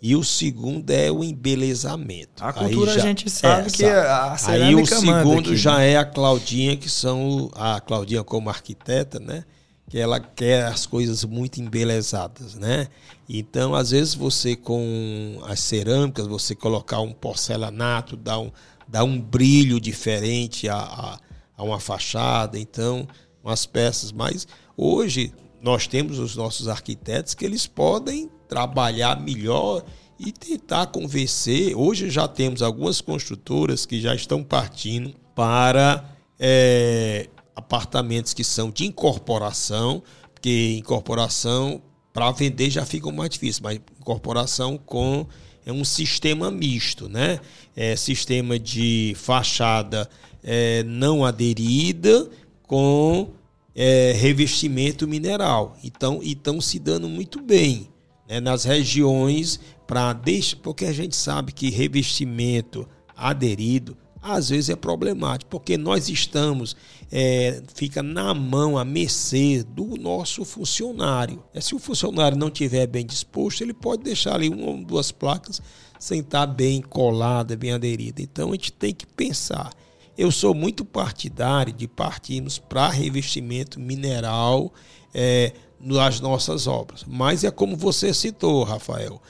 e 0.00 0.14
o 0.14 0.22
segundo 0.22 0.90
é 0.90 1.10
o 1.10 1.24
embelezamento. 1.24 2.44
A 2.44 2.52
cultura 2.52 2.92
já, 2.92 3.00
a 3.00 3.02
gente 3.02 3.28
sabe 3.30 3.68
é, 3.68 3.70
que 3.70 3.84
a 3.84 4.36
cerâmica 4.36 4.66
Aí 4.66 4.74
o 4.74 4.86
segundo 4.86 5.48
aqui, 5.50 5.56
já 5.56 5.78
né? 5.78 5.92
é 5.92 5.96
a 5.96 6.04
Claudinha, 6.04 6.76
que 6.76 6.88
são 6.88 7.50
a 7.54 7.80
Claudinha 7.80 8.22
como 8.22 8.48
arquiteta, 8.48 9.18
né? 9.18 9.44
Que 9.88 9.98
ela 9.98 10.18
quer 10.18 10.66
as 10.66 10.84
coisas 10.84 11.24
muito 11.24 11.60
embelezadas, 11.60 12.54
né? 12.54 12.88
Então, 13.28 13.74
às 13.74 13.90
vezes 13.90 14.14
você 14.14 14.56
com 14.56 15.40
as 15.44 15.60
cerâmicas, 15.60 16.26
você 16.26 16.54
colocar 16.54 17.00
um 17.00 17.12
porcelanato, 17.12 18.16
dá 18.16 18.38
um, 18.38 18.50
dá 18.88 19.04
um 19.04 19.20
brilho 19.20 19.80
diferente 19.80 20.68
a, 20.68 20.76
a, 20.76 21.18
a 21.56 21.62
uma 21.62 21.78
fachada, 21.78 22.58
então, 22.58 23.06
umas 23.44 23.64
peças. 23.64 24.10
Mas 24.10 24.46
hoje 24.76 25.32
nós 25.62 25.86
temos 25.86 26.18
os 26.18 26.34
nossos 26.34 26.68
arquitetos 26.68 27.34
que 27.34 27.44
eles 27.44 27.66
podem 27.66 28.28
trabalhar 28.48 29.20
melhor 29.20 29.84
e 30.18 30.32
tentar 30.32 30.86
convencer. 30.86 31.76
Hoje 31.76 32.10
já 32.10 32.26
temos 32.26 32.62
algumas 32.62 33.00
construtoras 33.00 33.86
que 33.86 34.00
já 34.00 34.14
estão 34.14 34.42
partindo 34.42 35.14
para 35.34 36.16
é, 36.38 37.28
apartamentos 37.56 38.34
que 38.34 38.44
são 38.44 38.70
de 38.70 38.84
incorporação, 38.84 40.02
porque 40.34 40.76
incorporação 40.78 41.82
para 42.12 42.30
vender 42.30 42.70
já 42.70 42.84
fica 42.84 43.10
mais 43.10 43.30
difícil, 43.30 43.62
mas 43.64 43.80
incorporação 43.98 44.78
com 44.78 45.26
é 45.64 45.72
um 45.72 45.84
sistema 45.84 46.48
misto, 46.48 47.08
né? 47.08 47.40
É 47.74 47.96
sistema 47.96 48.56
de 48.56 49.14
fachada 49.16 50.08
é, 50.42 50.84
não 50.84 51.24
aderida 51.24 52.30
com 52.62 53.30
é, 53.74 54.12
revestimento 54.12 55.08
mineral. 55.08 55.76
Então, 55.82 56.20
estão 56.22 56.60
se 56.60 56.78
dando 56.78 57.08
muito 57.08 57.42
bem 57.42 57.88
né? 58.28 58.40
nas 58.40 58.64
regiões 58.64 59.58
para 59.86 60.18
porque 60.62 60.84
a 60.84 60.92
gente 60.92 61.16
sabe 61.16 61.52
que 61.52 61.68
revestimento 61.68 62.88
aderido 63.16 63.96
às 64.22 64.48
vezes 64.48 64.70
é 64.70 64.76
problemático, 64.76 65.50
porque 65.50 65.78
nós 65.78 66.08
estamos, 66.08 66.74
é, 67.10 67.62
fica 67.74 68.02
na 68.02 68.34
mão, 68.34 68.76
a 68.76 68.84
mercê 68.84 69.62
do 69.62 69.96
nosso 69.96 70.44
funcionário. 70.44 71.42
É, 71.54 71.60
se 71.60 71.74
o 71.74 71.78
funcionário 71.78 72.36
não 72.36 72.48
estiver 72.48 72.86
bem 72.86 73.06
disposto, 73.06 73.62
ele 73.62 73.74
pode 73.74 74.02
deixar 74.02 74.34
ali 74.34 74.48
uma 74.48 74.66
ou 74.66 74.84
duas 74.84 75.12
placas 75.12 75.62
sem 75.98 76.20
estar 76.20 76.46
bem 76.46 76.82
colada, 76.82 77.56
bem 77.56 77.72
aderida. 77.72 78.20
Então 78.20 78.50
a 78.50 78.52
gente 78.52 78.72
tem 78.72 78.94
que 78.94 79.06
pensar. 79.06 79.72
eu 80.16 80.30
sou 80.30 80.54
muito 80.54 80.84
partidário 80.84 81.72
de 81.72 81.86
partirmos 81.86 82.58
para 82.58 82.88
revestimento 82.88 83.78
mineral 83.78 84.72
é, 85.12 85.52
nas 85.78 86.20
nossas 86.20 86.66
obras. 86.66 87.04
Mas 87.06 87.44
é 87.44 87.50
como 87.50 87.76
você 87.76 88.12
citou, 88.14 88.62
Rafael. 88.62 89.20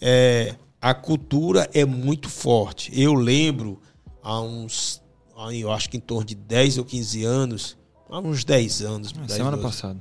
É, 0.00 0.56
a 0.80 0.94
cultura 0.94 1.68
é 1.72 1.84
muito 1.84 2.28
forte. 2.28 2.90
Eu 3.00 3.14
lembro 3.14 3.80
há 4.22 4.40
uns, 4.40 5.01
eu 5.50 5.72
acho 5.72 5.88
que 5.88 5.96
em 5.96 6.00
torno 6.00 6.24
de 6.24 6.34
10 6.34 6.78
ou 6.78 6.84
15 6.84 7.24
anos, 7.24 7.76
há 8.10 8.18
uns 8.20 8.44
10 8.44 8.82
anos. 8.82 9.12
10 9.12 9.32
semana 9.32 9.58
passada. 9.58 9.98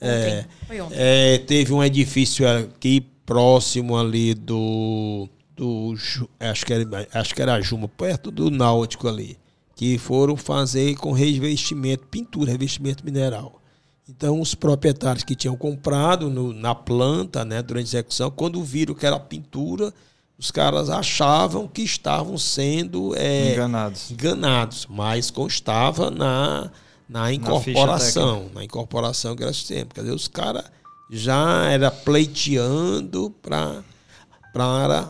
É, 0.00 0.46
é, 0.90 1.38
teve 1.38 1.72
um 1.72 1.82
edifício 1.82 2.48
aqui 2.48 3.00
próximo 3.24 3.96
ali 3.96 4.34
do. 4.34 5.28
do 5.54 5.94
acho, 6.40 6.66
que 6.66 6.72
era, 6.72 7.08
acho 7.12 7.34
que 7.34 7.42
era 7.42 7.60
Juma, 7.60 7.88
perto 7.88 8.30
do 8.30 8.50
Náutico 8.50 9.08
ali. 9.08 9.38
Que 9.76 9.98
foram 9.98 10.36
fazer 10.36 10.96
com 10.96 11.12
revestimento, 11.12 12.06
pintura, 12.06 12.52
revestimento 12.52 13.04
mineral. 13.04 13.60
Então, 14.08 14.40
os 14.40 14.54
proprietários 14.54 15.24
que 15.24 15.34
tinham 15.34 15.56
comprado 15.56 16.28
no, 16.28 16.52
na 16.52 16.74
planta, 16.74 17.44
né, 17.44 17.62
durante 17.62 17.86
a 17.86 17.98
execução, 17.98 18.30
quando 18.30 18.62
viram 18.62 18.94
que 18.94 19.06
era 19.06 19.18
pintura, 19.18 19.92
os 20.38 20.50
caras 20.50 20.90
achavam 20.90 21.68
que 21.68 21.82
estavam 21.82 22.36
sendo 22.36 23.14
é, 23.16 23.52
enganados. 23.52 24.10
enganados, 24.10 24.86
mas 24.90 25.30
constava 25.30 26.10
na, 26.10 26.70
na 27.08 27.32
incorporação, 27.32 28.46
na, 28.48 28.54
na 28.60 28.64
incorporação 28.64 29.36
que 29.36 29.42
era 29.42 29.52
sistema. 29.52 29.86
Quer 29.94 30.00
dizer, 30.00 30.14
os 30.14 30.28
caras 30.28 30.64
já 31.08 31.68
era 31.70 31.90
pleiteando 31.90 33.32
para 33.42 33.82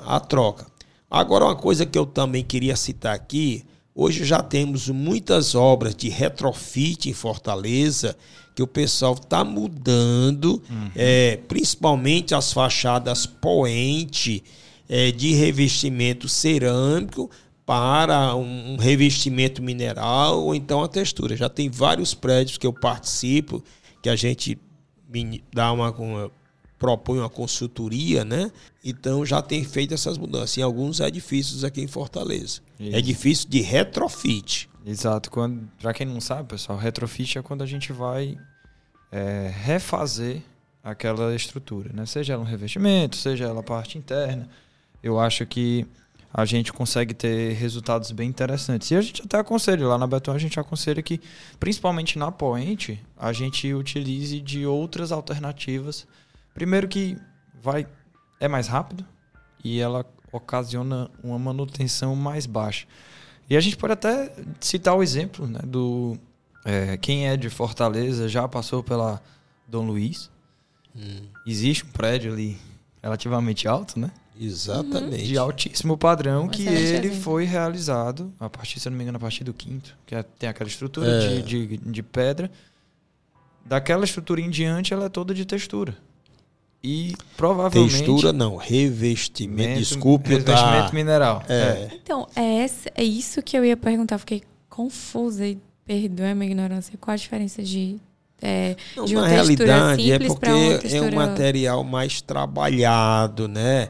a 0.06 0.20
troca. 0.20 0.66
Agora, 1.10 1.46
uma 1.46 1.56
coisa 1.56 1.86
que 1.86 1.98
eu 1.98 2.04
também 2.04 2.42
queria 2.44 2.76
citar 2.76 3.14
aqui, 3.14 3.64
hoje 3.94 4.24
já 4.24 4.42
temos 4.42 4.88
muitas 4.88 5.54
obras 5.54 5.94
de 5.94 6.08
retrofit 6.08 7.08
em 7.08 7.14
Fortaleza 7.14 8.16
que 8.54 8.62
o 8.62 8.66
pessoal 8.66 9.14
está 9.14 9.42
mudando, 9.42 10.62
uhum. 10.70 10.90
é, 10.94 11.38
principalmente 11.48 12.34
as 12.34 12.52
fachadas 12.52 13.26
poente 13.26 14.44
é, 14.94 15.10
de 15.10 15.34
revestimento 15.34 16.28
cerâmico 16.28 17.28
para 17.66 18.36
um, 18.36 18.76
revestimento 18.76 19.60
mineral 19.60 20.40
ou 20.40 20.54
então 20.54 20.84
a 20.84 20.88
textura. 20.88 21.36
Já 21.36 21.48
tem 21.48 21.68
vários 21.68 22.14
prédios 22.14 22.58
que 22.58 22.64
eu 22.64 22.72
participo, 22.72 23.60
que 24.00 24.08
a 24.08 24.14
gente 24.14 24.56
dá 25.52 25.72
uma, 25.72 25.90
uma 25.90 26.30
propõe 26.78 27.18
uma 27.18 27.28
consultoria, 27.28 28.24
né? 28.24 28.52
Então 28.84 29.26
já 29.26 29.42
tem 29.42 29.64
feito 29.64 29.92
essas 29.92 30.16
mudanças 30.16 30.56
em 30.58 30.62
alguns 30.62 31.00
edifícios 31.00 31.64
aqui 31.64 31.80
em 31.80 31.88
Fortaleza. 31.88 32.60
Isso. 32.78 32.96
Edifício 32.96 33.48
de 33.48 33.62
retrofit. 33.62 34.70
Exato. 34.86 35.28
Quando, 35.28 35.68
para 35.80 35.92
quem 35.92 36.06
não 36.06 36.20
sabe, 36.20 36.50
pessoal, 36.50 36.78
retrofit 36.78 37.36
é 37.36 37.42
quando 37.42 37.62
a 37.62 37.66
gente 37.66 37.92
vai 37.92 38.38
é, 39.10 39.52
refazer 39.52 40.40
aquela 40.84 41.34
estrutura, 41.34 41.90
né? 41.92 42.06
Seja 42.06 42.34
ela 42.34 42.42
um 42.42 42.46
revestimento, 42.46 43.16
seja 43.16 43.46
ela 43.46 43.58
a 43.58 43.64
parte 43.64 43.98
interna. 43.98 44.48
Eu 45.04 45.20
acho 45.20 45.44
que 45.44 45.86
a 46.32 46.46
gente 46.46 46.72
consegue 46.72 47.12
ter 47.12 47.52
resultados 47.52 48.10
bem 48.10 48.26
interessantes. 48.26 48.90
E 48.90 48.96
a 48.96 49.02
gente 49.02 49.20
até 49.20 49.38
aconselha, 49.38 49.86
lá 49.86 49.98
na 49.98 50.06
Beton 50.06 50.32
a 50.32 50.38
gente 50.38 50.58
aconselha 50.58 51.02
que, 51.02 51.20
principalmente 51.60 52.18
na 52.18 52.32
Point, 52.32 52.98
a 53.14 53.30
gente 53.30 53.72
utilize 53.74 54.40
de 54.40 54.66
outras 54.66 55.12
alternativas. 55.12 56.06
Primeiro 56.54 56.88
que 56.88 57.18
vai 57.62 57.86
é 58.40 58.48
mais 58.48 58.66
rápido 58.66 59.04
e 59.62 59.78
ela 59.78 60.06
ocasiona 60.32 61.10
uma 61.22 61.38
manutenção 61.38 62.16
mais 62.16 62.46
baixa. 62.46 62.86
E 63.48 63.58
a 63.58 63.60
gente 63.60 63.76
pode 63.76 63.92
até 63.92 64.34
citar 64.58 64.96
o 64.96 65.02
exemplo 65.02 65.46
né, 65.46 65.60
do 65.66 66.18
é, 66.64 66.96
quem 66.96 67.28
é 67.28 67.36
de 67.36 67.50
Fortaleza 67.50 68.26
já 68.26 68.48
passou 68.48 68.82
pela 68.82 69.22
Dom 69.68 69.86
Luiz. 69.86 70.30
Hum. 70.96 71.28
Existe 71.46 71.84
um 71.84 71.90
prédio 71.90 72.32
ali 72.32 72.56
relativamente 73.02 73.68
alto, 73.68 74.00
né? 74.00 74.10
Exatamente. 74.38 75.24
De 75.24 75.38
altíssimo 75.38 75.96
padrão 75.96 76.48
que 76.48 76.66
ele 76.66 77.10
foi 77.10 77.44
realizado 77.44 78.32
a 78.38 78.50
partir, 78.50 78.80
se 78.80 78.88
eu 78.88 78.90
não 78.90 78.98
me 78.98 79.04
engano, 79.04 79.16
a 79.16 79.20
partir 79.20 79.44
do 79.44 79.54
quinto, 79.54 79.96
que 80.04 80.14
é, 80.14 80.22
tem 80.22 80.48
aquela 80.48 80.68
estrutura 80.68 81.06
é. 81.06 81.40
de, 81.40 81.42
de, 81.42 81.76
de 81.76 82.02
pedra. 82.02 82.50
Daquela 83.64 84.04
estrutura 84.04 84.40
em 84.40 84.50
diante, 84.50 84.92
ela 84.92 85.06
é 85.06 85.08
toda 85.08 85.32
de 85.32 85.44
textura. 85.44 85.96
E 86.82 87.14
provavelmente. 87.34 87.96
Textura 87.96 88.30
não, 88.30 88.56
revestimento. 88.56 89.78
Desculpe, 89.78 90.28
Revestimento 90.28 90.88
tá... 90.88 90.90
mineral. 90.92 91.42
É. 91.48 91.54
é. 91.54 91.90
Então, 91.94 92.28
é, 92.36 92.56
essa, 92.56 92.90
é 92.94 93.02
isso 93.02 93.42
que 93.42 93.56
eu 93.56 93.64
ia 93.64 93.74
perguntar. 93.74 94.18
Fiquei 94.18 94.42
confusa 94.68 95.46
e 95.46 95.58
perdoe 95.86 96.26
a 96.26 96.34
minha 96.34 96.50
ignorância. 96.50 96.92
Qual 97.00 97.14
a 97.14 97.16
diferença 97.16 97.62
de. 97.62 97.96
É, 98.42 98.76
não, 98.94 99.06
uma 99.06 99.22
na 99.22 99.28
realidade 99.28 100.12
é 100.12 100.18
porque 100.18 100.78
textura... 100.82 101.06
é 101.06 101.10
um 101.10 101.14
material 101.14 101.82
mais 101.82 102.20
trabalhado, 102.20 103.48
né? 103.48 103.88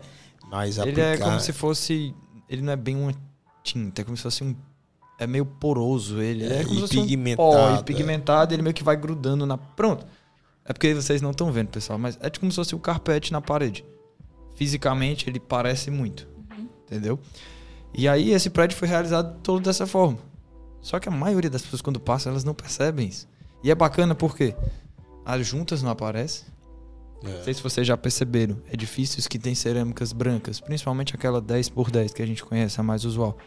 Mais 0.55 0.79
ele 0.79 0.91
aplicado. 0.91 1.11
é 1.11 1.19
como 1.19 1.41
se 1.41 1.53
fosse. 1.53 2.15
Ele 2.49 2.63
não 2.63 2.73
é 2.73 2.77
bem 2.77 2.95
uma 2.95 3.13
tinta, 3.65 4.03
é 4.03 4.05
como 4.05 4.17
se 4.17 4.23
fosse 4.23 4.45
um. 4.45 4.55
É 5.19 5.27
meio 5.27 5.45
poroso 5.45 6.21
ele. 6.23 6.45
É, 6.45 6.61
é 6.61 6.65
como 6.65 6.75
se 6.77 6.81
fosse 6.83 7.01
pigmentado, 7.03 7.49
um 7.49 7.53
pó, 7.53 7.81
e 7.81 7.83
pigmentado, 7.83 8.55
ele 8.55 8.63
meio 8.63 8.75
que 8.75 8.85
vai 8.85 8.97
grudando 8.97 9.45
na. 9.45 9.59
Pronto. 9.59 10.07
É 10.65 10.73
porque 10.73 10.95
vocês 10.95 11.21
não 11.21 11.33
estão 11.33 11.51
vendo, 11.51 11.69
pessoal, 11.69 11.99
mas 11.99 12.17
é 12.21 12.31
como 12.31 12.53
se 12.53 12.57
fosse 12.57 12.75
um 12.75 12.79
carpete 12.79 13.33
na 13.33 13.41
parede. 13.41 13.85
Fisicamente, 14.55 15.29
ele 15.29 15.41
parece 15.41 15.91
muito. 15.91 16.29
Uhum. 16.57 16.69
Entendeu? 16.87 17.19
E 17.93 18.09
aí, 18.09 18.31
esse 18.31 18.49
prédio 18.49 18.77
foi 18.77 18.87
realizado 18.87 19.41
todo 19.43 19.63
dessa 19.63 19.87
forma. 19.87 20.19
Só 20.81 21.01
que 21.01 21.09
a 21.09 21.13
maioria 21.13 21.51
das 21.51 21.63
pessoas, 21.63 21.83
quando 21.83 21.99
passam, 21.99 22.31
elas 22.31 22.45
não 22.45 22.55
percebem 22.55 23.09
isso. 23.09 23.27
E 23.63 23.71
é 23.71 23.75
bacana 23.75 24.15
porque 24.15 24.55
as 25.25 25.45
juntas 25.47 25.83
não 25.83 25.91
aparecem. 25.91 26.47
É. 27.25 27.29
Não 27.29 27.45
sei 27.45 27.55
se 27.55 27.63
vocês 27.63 27.87
já 27.87 27.97
perceberam. 27.97 28.61
Edifícios 28.71 29.27
que 29.27 29.39
têm 29.39 29.55
cerâmicas 29.55 30.13
brancas, 30.13 30.61
principalmente 30.61 31.15
aquela 31.15 31.41
10 31.41 31.71
por 31.71 31.91
10 31.91 32.13
que 32.13 32.23
a 32.23 32.27
gente 32.27 32.45
conhece, 32.45 32.79
a 32.81 32.83
mais 32.83 33.05
usual. 33.05 33.39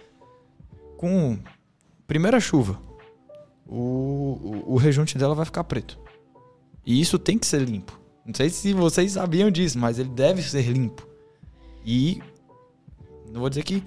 Com 0.97 1.37
primeira 2.07 2.39
chuva, 2.39 2.81
o, 3.65 4.63
o, 4.65 4.73
o 4.73 4.77
rejunte 4.77 5.17
dela 5.17 5.35
vai 5.35 5.45
ficar 5.45 5.63
preto. 5.63 5.99
E 6.85 6.99
isso 6.99 7.19
tem 7.19 7.37
que 7.37 7.45
ser 7.45 7.61
limpo. 7.61 7.99
Não 8.25 8.33
sei 8.33 8.49
se 8.49 8.73
vocês 8.73 9.13
sabiam 9.13 9.51
disso, 9.51 9.77
mas 9.77 9.99
ele 9.99 10.09
deve 10.09 10.41
ser 10.41 10.63
limpo. 10.63 11.07
E 11.85 12.21
não 13.31 13.41
vou 13.41 13.49
dizer 13.49 13.63
que 13.63 13.83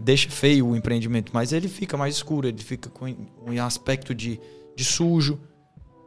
deixa 0.00 0.28
feio 0.28 0.68
o 0.68 0.76
empreendimento, 0.76 1.30
mas 1.32 1.52
ele 1.52 1.68
fica 1.68 1.96
mais 1.96 2.16
escuro, 2.16 2.48
ele 2.48 2.58
fica 2.58 2.90
com 2.90 3.06
um 3.46 3.62
aspecto 3.62 4.14
de, 4.14 4.40
de 4.74 4.84
sujo. 4.84 5.38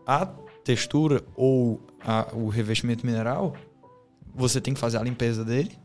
A 0.06 0.26
textura 0.64 1.24
ou 1.36 1.82
a, 2.04 2.28
o 2.34 2.48
revestimento 2.48 3.06
mineral, 3.06 3.56
você 4.36 4.60
tem 4.60 4.74
que 4.74 4.80
fazer 4.80 4.98
a 4.98 5.04
limpeza 5.04 5.44
dele, 5.44 5.78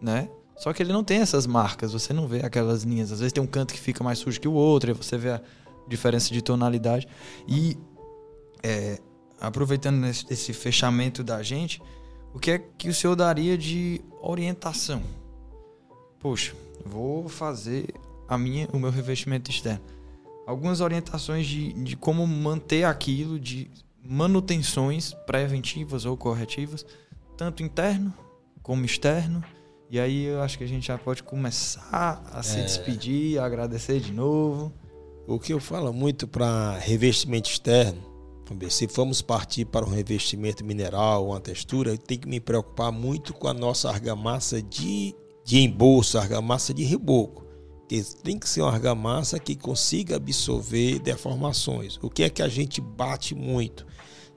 né? 0.00 0.28
Só 0.56 0.72
que 0.72 0.82
ele 0.82 0.92
não 0.92 1.04
tem 1.04 1.18
essas 1.20 1.46
marcas, 1.46 1.92
você 1.92 2.12
não 2.12 2.26
vê 2.26 2.44
aquelas 2.44 2.82
linhas. 2.82 3.12
Às 3.12 3.20
vezes 3.20 3.32
tem 3.32 3.42
um 3.42 3.46
canto 3.46 3.72
que 3.72 3.80
fica 3.80 4.02
mais 4.02 4.18
sujo 4.18 4.40
que 4.40 4.48
o 4.48 4.52
outro, 4.52 4.90
aí 4.90 4.96
você 4.96 5.16
vê 5.16 5.30
a 5.30 5.40
diferença 5.86 6.32
de 6.32 6.42
tonalidade. 6.42 7.06
E 7.46 7.78
é, 8.62 8.98
aproveitando 9.40 10.04
esse 10.04 10.52
fechamento 10.52 11.22
da 11.22 11.42
gente, 11.44 11.80
o 12.34 12.40
que 12.40 12.50
é 12.50 12.58
que 12.58 12.88
o 12.88 12.94
senhor 12.94 13.14
daria 13.14 13.56
de 13.56 14.00
orientação? 14.20 15.00
Poxa, 16.18 16.54
vou 16.84 17.28
fazer 17.28 17.94
a 18.28 18.36
minha, 18.36 18.68
o 18.72 18.78
meu 18.78 18.90
revestimento 18.90 19.50
externo. 19.50 19.84
Algumas 20.44 20.80
orientações 20.80 21.46
de, 21.46 21.72
de 21.72 21.96
como 21.96 22.26
manter 22.26 22.84
aquilo, 22.84 23.38
de 23.38 23.70
manutenções 24.02 25.14
preventivas 25.26 26.04
ou 26.04 26.16
corretivas, 26.16 26.84
tanto 27.36 27.62
interno 27.62 28.12
como 28.62 28.84
externo. 28.84 29.42
E 29.90 29.98
aí 29.98 30.24
eu 30.24 30.42
acho 30.42 30.58
que 30.58 30.64
a 30.64 30.68
gente 30.68 30.86
já 30.86 30.98
pode 30.98 31.22
começar 31.22 32.22
a 32.32 32.42
se 32.42 32.58
é. 32.58 32.62
despedir, 32.62 33.38
a 33.38 33.46
agradecer 33.46 34.00
de 34.00 34.12
novo. 34.12 34.72
O 35.26 35.38
que 35.38 35.52
eu 35.52 35.60
falo 35.60 35.92
muito 35.92 36.26
para 36.26 36.78
revestimento 36.78 37.48
externo 37.48 38.08
se 38.70 38.88
formos 38.88 39.20
partir 39.20 39.64
para 39.66 39.84
um 39.84 39.90
revestimento 39.90 40.64
mineral, 40.64 41.26
uma 41.26 41.40
textura, 41.40 41.90
eu 41.90 41.98
tenho 41.98 42.20
que 42.20 42.28
me 42.28 42.40
preocupar 42.40 42.90
muito 42.90 43.34
com 43.34 43.48
a 43.48 43.54
nossa 43.54 43.90
argamassa 43.90 44.62
de, 44.62 45.14
de 45.44 45.58
embolso, 45.58 46.18
argamassa 46.18 46.72
de 46.72 46.84
reboco. 46.84 47.44
Porque 47.88 48.04
tem 48.22 48.38
que 48.38 48.46
ser 48.46 48.60
uma 48.60 48.70
argamassa 48.70 49.38
que 49.38 49.56
consiga 49.56 50.16
absorver 50.16 50.98
deformações. 50.98 51.98
O 52.02 52.10
que 52.10 52.22
é 52.22 52.28
que 52.28 52.42
a 52.42 52.48
gente 52.48 52.82
bate 52.82 53.34
muito? 53.34 53.86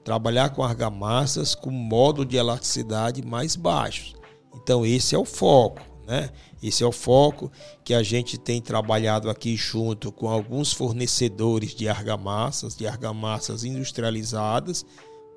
Trabalhar 0.02 0.48
com 0.50 0.62
argamassas 0.62 1.54
com 1.54 1.70
modo 1.70 2.24
de 2.24 2.38
elasticidade 2.38 3.22
mais 3.22 3.54
baixos. 3.54 4.14
Então 4.54 4.86
esse 4.86 5.14
é 5.14 5.18
o 5.18 5.26
foco. 5.26 5.82
Né? 6.06 6.30
Esse 6.62 6.82
é 6.82 6.86
o 6.86 6.90
foco 6.90 7.52
que 7.84 7.92
a 7.92 8.02
gente 8.02 8.38
tem 8.38 8.58
trabalhado 8.58 9.28
aqui 9.28 9.54
junto 9.54 10.10
com 10.10 10.30
alguns 10.30 10.72
fornecedores 10.72 11.74
de 11.74 11.90
argamassas, 11.90 12.74
de 12.74 12.86
argamassas 12.86 13.64
industrializadas, 13.64 14.86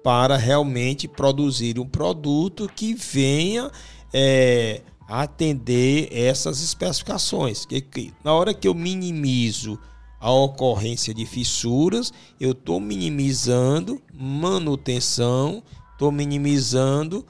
para 0.02 0.38
realmente 0.38 1.06
produzir 1.06 1.80
um 1.80 1.86
produto 1.86 2.72
que 2.74 2.94
venha 2.94 3.70
é, 4.14 4.82
atender 5.08 6.10
essas 6.12 6.62
especificações. 6.62 7.66
Que, 7.66 7.82
que, 7.82 8.14
na 8.24 8.34
hora 8.34 8.54
que 8.54 8.68
eu 8.68 8.74
minimizo 8.74 9.80
a 10.20 10.32
ocorrência 10.32 11.14
de 11.14 11.26
fissuras, 11.26 12.12
eu 12.40 12.52
estou 12.52 12.80
minimizando 12.80 14.02
manutenção, 14.14 15.64
estou 15.92 16.12
minimizando 16.12 17.26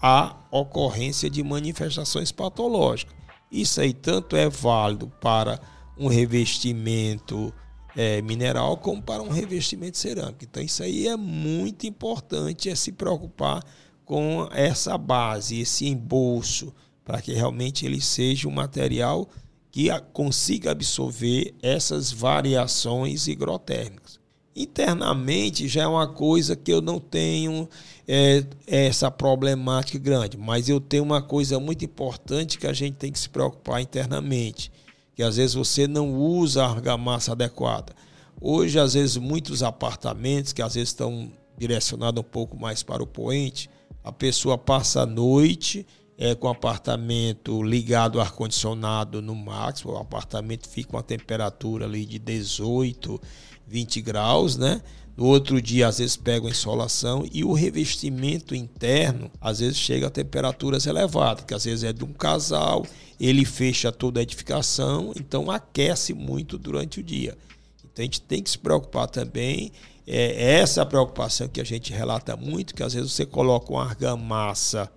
a 0.00 0.36
ocorrência 0.50 1.30
de 1.30 1.42
manifestações 1.42 2.30
patológicas. 2.30 3.14
Isso 3.50 3.80
aí 3.80 3.94
tanto 3.94 4.36
é 4.36 4.48
válido 4.48 5.10
para 5.20 5.58
um 5.96 6.08
revestimento 6.08 7.54
é, 7.96 8.20
mineral 8.20 8.76
como 8.76 9.00
para 9.00 9.22
um 9.22 9.30
revestimento 9.30 9.96
cerâmico. 9.96 10.44
Então 10.44 10.62
isso 10.62 10.82
aí 10.82 11.06
é 11.06 11.16
muito 11.16 11.86
importante 11.86 12.68
é 12.68 12.74
se 12.74 12.92
preocupar 12.92 13.62
com 14.04 14.48
essa 14.52 14.98
base, 14.98 15.60
esse 15.60 15.86
embolso, 15.86 16.74
para 17.04 17.20
que 17.20 17.32
realmente 17.32 17.84
ele 17.84 18.00
seja 18.00 18.48
um 18.48 18.52
material 18.52 19.28
que 19.70 19.88
consiga 20.12 20.70
absorver 20.70 21.54
essas 21.62 22.12
variações 22.12 23.26
higrotérmicas. 23.26 24.20
Internamente 24.56 25.66
já 25.66 25.82
é 25.82 25.86
uma 25.86 26.06
coisa 26.06 26.54
que 26.54 26.72
eu 26.72 26.80
não 26.80 27.00
tenho 27.00 27.68
é, 28.06 28.44
essa 28.68 29.10
problemática 29.10 29.98
grande, 29.98 30.38
mas 30.38 30.68
eu 30.68 30.80
tenho 30.80 31.02
uma 31.02 31.20
coisa 31.20 31.58
muito 31.58 31.84
importante 31.84 32.56
que 32.56 32.66
a 32.66 32.72
gente 32.72 32.94
tem 32.94 33.10
que 33.10 33.18
se 33.18 33.28
preocupar 33.28 33.80
internamente, 33.80 34.70
que 35.16 35.24
às 35.24 35.36
vezes 35.36 35.54
você 35.54 35.88
não 35.88 36.14
usa 36.14 36.62
a 36.62 36.70
argamassa 36.70 37.32
adequada. 37.32 37.92
Hoje, 38.40 38.78
às 38.78 38.94
vezes, 38.94 39.16
muitos 39.16 39.62
apartamentos 39.62 40.52
que 40.52 40.62
às 40.62 40.74
vezes 40.74 40.90
estão 40.90 41.32
direcionados 41.58 42.20
um 42.20 42.24
pouco 42.24 42.56
mais 42.56 42.82
para 42.82 43.02
o 43.02 43.06
poente, 43.06 43.68
a 44.04 44.12
pessoa 44.12 44.56
passa 44.56 45.00
a 45.00 45.06
noite 45.06 45.84
é, 46.16 46.34
com 46.34 46.48
apartamento 46.48 47.62
ligado 47.62 48.20
ao 48.20 48.24
ar-condicionado 48.24 49.20
no 49.20 49.34
máximo, 49.34 49.92
o 49.92 49.98
apartamento 49.98 50.68
fica 50.68 50.90
com 50.90 50.98
a 50.98 51.02
temperatura 51.02 51.86
ali 51.86 52.04
de 52.06 52.18
18, 52.18 53.20
20 53.66 54.00
graus, 54.00 54.56
né? 54.56 54.80
No 55.16 55.26
outro 55.26 55.62
dia, 55.62 55.86
às 55.86 55.98
vezes, 55.98 56.16
pega 56.16 56.48
a 56.48 56.50
insolação 56.50 57.24
e 57.32 57.44
o 57.44 57.52
revestimento 57.52 58.54
interno, 58.54 59.30
às 59.40 59.60
vezes, 59.60 59.76
chega 59.76 60.08
a 60.08 60.10
temperaturas 60.10 60.86
elevadas, 60.86 61.44
que 61.44 61.54
às 61.54 61.64
vezes 61.64 61.84
é 61.84 61.92
de 61.92 62.04
um 62.04 62.12
casal, 62.12 62.84
ele 63.20 63.44
fecha 63.44 63.92
toda 63.92 64.18
a 64.18 64.22
edificação, 64.24 65.12
então 65.16 65.50
aquece 65.50 66.12
muito 66.12 66.58
durante 66.58 66.98
o 66.98 67.02
dia. 67.02 67.38
Então 67.84 68.02
a 68.02 68.06
gente 68.06 68.20
tem 68.20 68.42
que 68.42 68.50
se 68.50 68.58
preocupar 68.58 69.08
também. 69.08 69.70
É 70.04 70.56
essa 70.56 70.82
a 70.82 70.86
preocupação 70.86 71.46
que 71.46 71.60
a 71.60 71.64
gente 71.64 71.92
relata 71.92 72.36
muito, 72.36 72.74
que 72.74 72.82
às 72.82 72.92
vezes 72.92 73.12
você 73.12 73.24
coloca 73.24 73.72
uma 73.72 73.84
argamassa 73.84 74.90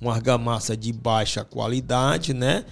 uma 0.00 0.12
argamassa 0.12 0.76
de 0.76 0.92
baixa 0.92 1.44
qualidade, 1.44 2.34
né? 2.34 2.64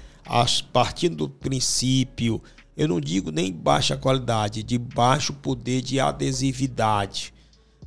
Partindo 0.73 1.17
do 1.17 1.29
princípio, 1.29 2.43
eu 2.77 2.89
não 2.89 3.01
digo 3.01 3.31
nem 3.31 3.53
baixa 3.53 3.97
qualidade, 3.97 4.63
de 4.63 4.79
baixo 4.79 5.33
poder 5.33 5.81
de 5.81 6.01
adesividade, 6.01 7.33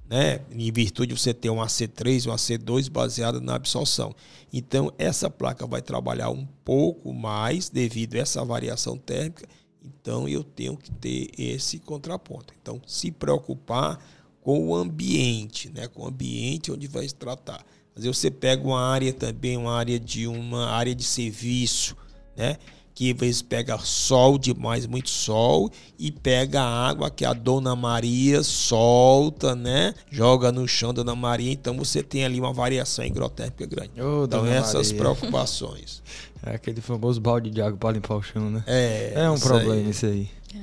né? 0.09 0.41
Em 0.51 0.71
virtude 0.71 1.13
de 1.13 1.19
você 1.19 1.33
ter 1.33 1.49
um 1.49 1.57
AC3 1.57 2.29
um 2.29 2.33
AC2 2.33 2.89
baseado 2.89 3.41
na 3.41 3.55
absorção. 3.55 4.15
Então, 4.53 4.91
essa 4.97 5.29
placa 5.29 5.67
vai 5.67 5.81
trabalhar 5.81 6.29
um 6.29 6.45
pouco 6.63 7.13
mais 7.13 7.69
devido 7.69 8.15
a 8.15 8.19
essa 8.19 8.43
variação 8.45 8.97
térmica. 8.97 9.45
Então, 9.83 10.27
eu 10.27 10.43
tenho 10.43 10.77
que 10.77 10.89
ter 10.91 11.29
esse 11.37 11.79
contraponto. 11.79 12.53
Então, 12.61 12.81
se 12.87 13.11
preocupar 13.11 13.99
com 14.41 14.69
o 14.69 14.75
ambiente, 14.75 15.69
né? 15.69 15.87
Com 15.87 16.03
o 16.03 16.07
ambiente 16.07 16.71
onde 16.71 16.87
vai 16.87 17.07
se 17.07 17.15
tratar. 17.15 17.65
Às 17.97 18.03
vezes 18.03 18.17
você 18.17 18.29
pega 18.31 18.63
uma 18.67 18.79
área 18.81 19.11
também, 19.11 19.57
uma 19.57 19.75
área 19.75 19.99
de 19.99 20.27
uma 20.27 20.67
área 20.69 20.93
de 20.93 21.03
serviço, 21.03 21.95
né? 22.35 22.57
Que 22.93 23.11
às 23.11 23.17
vezes 23.19 23.41
pega 23.43 23.77
sol 23.79 24.37
demais, 24.39 24.85
muito 24.87 25.09
sol, 25.09 25.69
e 25.99 26.11
pega 26.11 26.61
a 26.61 26.87
água 26.87 27.09
que 27.11 27.23
a 27.25 27.31
Dona 27.33 27.75
Maria 27.75 28.41
solta, 28.43 29.55
né? 29.55 29.93
Joga 30.09 30.51
no 30.51 30.67
chão 30.67 30.93
da 30.93 31.03
Dona 31.03 31.15
Maria, 31.15 31.51
então 31.51 31.77
você 31.77 32.01
tem 32.01 32.23
ali 32.25 32.39
uma 32.39 32.51
variação 32.53 33.05
higrotérmica 33.05 33.65
grande. 33.65 34.01
Ô, 34.01 34.25
então 34.25 34.41
Dona 34.41 34.55
essas 34.55 34.91
Maria. 34.91 34.97
preocupações. 34.97 36.01
É 36.45 36.53
aquele 36.53 36.79
famoso 36.79 37.19
balde 37.19 37.49
de 37.49 37.59
água 37.61 37.77
para 37.77 37.93
limpar 37.95 38.15
o 38.15 38.21
chão, 38.21 38.49
né? 38.49 38.63
É, 38.67 39.13
É 39.15 39.29
um 39.29 39.33
isso 39.33 39.43
problema 39.47 39.73
aí. 39.73 39.89
isso 39.89 40.05
aí. 40.05 40.29
É. 40.53 40.59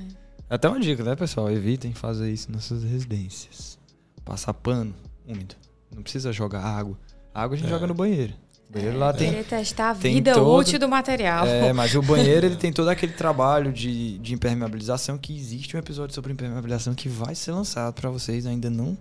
Até 0.48 0.68
uma 0.68 0.78
dica, 0.80 1.02
né, 1.02 1.16
pessoal? 1.16 1.50
Evitem 1.50 1.92
fazer 1.92 2.32
isso 2.32 2.50
nas 2.50 2.64
suas 2.64 2.84
residências. 2.84 3.76
Passar 4.24 4.54
pano 4.54 4.94
úmido. 5.26 5.56
Não 5.94 6.00
precisa 6.02 6.32
jogar 6.32 6.62
água. 6.64 6.96
Água 7.34 7.56
a 7.56 7.58
gente 7.58 7.66
É. 7.66 7.70
joga 7.70 7.86
no 7.86 7.94
banheiro. 7.94 8.32
O 8.70 8.72
banheiro 8.72 8.98
lá 8.98 9.12
tem. 9.12 9.30
Querer 9.30 9.44
testar 9.44 9.90
a 9.90 9.92
vida 9.92 10.32
todo- 10.34 10.54
útil 10.56 10.78
do 10.78 10.88
material. 10.88 11.46
É, 11.46 11.72
mas 11.72 11.94
o 11.94 12.02
banheiro 12.02 12.46
ele 12.46 12.56
tem 12.56 12.72
todo 12.72 12.88
aquele 12.88 13.12
trabalho 13.12 13.72
de, 13.72 14.18
de 14.18 14.32
impermeabilização 14.34 15.18
que 15.18 15.36
existe 15.36 15.76
um 15.76 15.78
episódio 15.80 16.14
sobre 16.14 16.32
impermeabilização 16.32 16.94
que 16.94 17.08
vai 17.08 17.34
ser 17.34 17.52
lançado 17.52 17.92
para 17.94 18.08
vocês. 18.10 18.46
Ainda 18.46 18.70
não, 18.70 18.96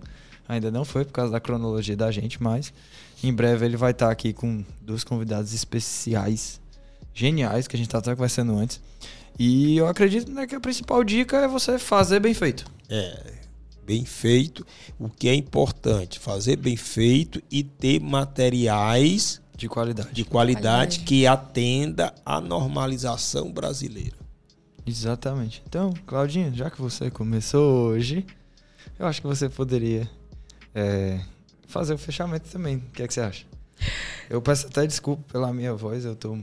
ainda 0.48 0.70
não 0.70 0.84
foi 0.84 1.04
por 1.04 1.12
causa 1.12 1.32
da 1.32 1.40
cronologia 1.40 1.96
da 1.96 2.10
gente, 2.10 2.42
mas 2.42 2.72
em 3.22 3.32
breve 3.32 3.64
ele 3.64 3.76
vai 3.76 3.92
estar 3.92 4.10
aqui 4.10 4.32
com 4.32 4.64
dois 4.82 5.02
convidados 5.04 5.54
especiais, 5.54 6.60
geniais, 7.14 7.66
que 7.66 7.74
a 7.76 7.78
gente 7.78 7.88
tá 7.88 7.98
até 7.98 8.14
conversando 8.14 8.56
antes. 8.56 8.80
E 9.38 9.76
eu 9.76 9.88
acredito 9.88 10.30
né, 10.30 10.46
que 10.46 10.54
a 10.54 10.60
principal 10.60 11.02
dica 11.02 11.38
é 11.38 11.48
você 11.48 11.78
fazer 11.78 12.20
bem 12.20 12.34
feito. 12.34 12.64
É, 12.88 13.32
bem 13.84 14.04
feito. 14.04 14.66
O 14.98 15.08
que 15.08 15.28
é 15.28 15.34
importante, 15.34 16.18
fazer 16.18 16.56
bem 16.56 16.76
feito 16.76 17.42
e 17.50 17.62
ter 17.62 18.00
materiais 18.00 19.40
De 19.56 19.68
qualidade. 19.68 20.12
de 20.12 20.24
qualidade 20.24 20.62
Qualidade. 20.64 21.00
que 21.00 21.26
atenda 21.26 22.14
à 22.24 22.40
normalização 22.40 23.52
brasileira. 23.52 24.16
Exatamente. 24.86 25.62
Então, 25.66 25.92
Claudinha, 26.06 26.52
já 26.52 26.70
que 26.70 26.80
você 26.80 27.10
começou 27.10 27.88
hoje, 27.88 28.26
eu 28.98 29.06
acho 29.06 29.20
que 29.20 29.26
você 29.26 29.48
poderia 29.48 30.08
é, 30.74 31.20
fazer 31.66 31.94
o 31.94 31.98
fechamento 31.98 32.48
também. 32.50 32.76
O 32.76 32.90
que 32.92 33.02
é 33.02 33.08
que 33.08 33.14
você 33.14 33.20
acha? 33.20 33.46
Eu 34.28 34.40
peço 34.42 34.66
até 34.66 34.86
desculpa 34.86 35.22
pela 35.32 35.52
minha 35.52 35.74
voz, 35.74 36.04
eu 36.04 36.14
tô 36.14 36.38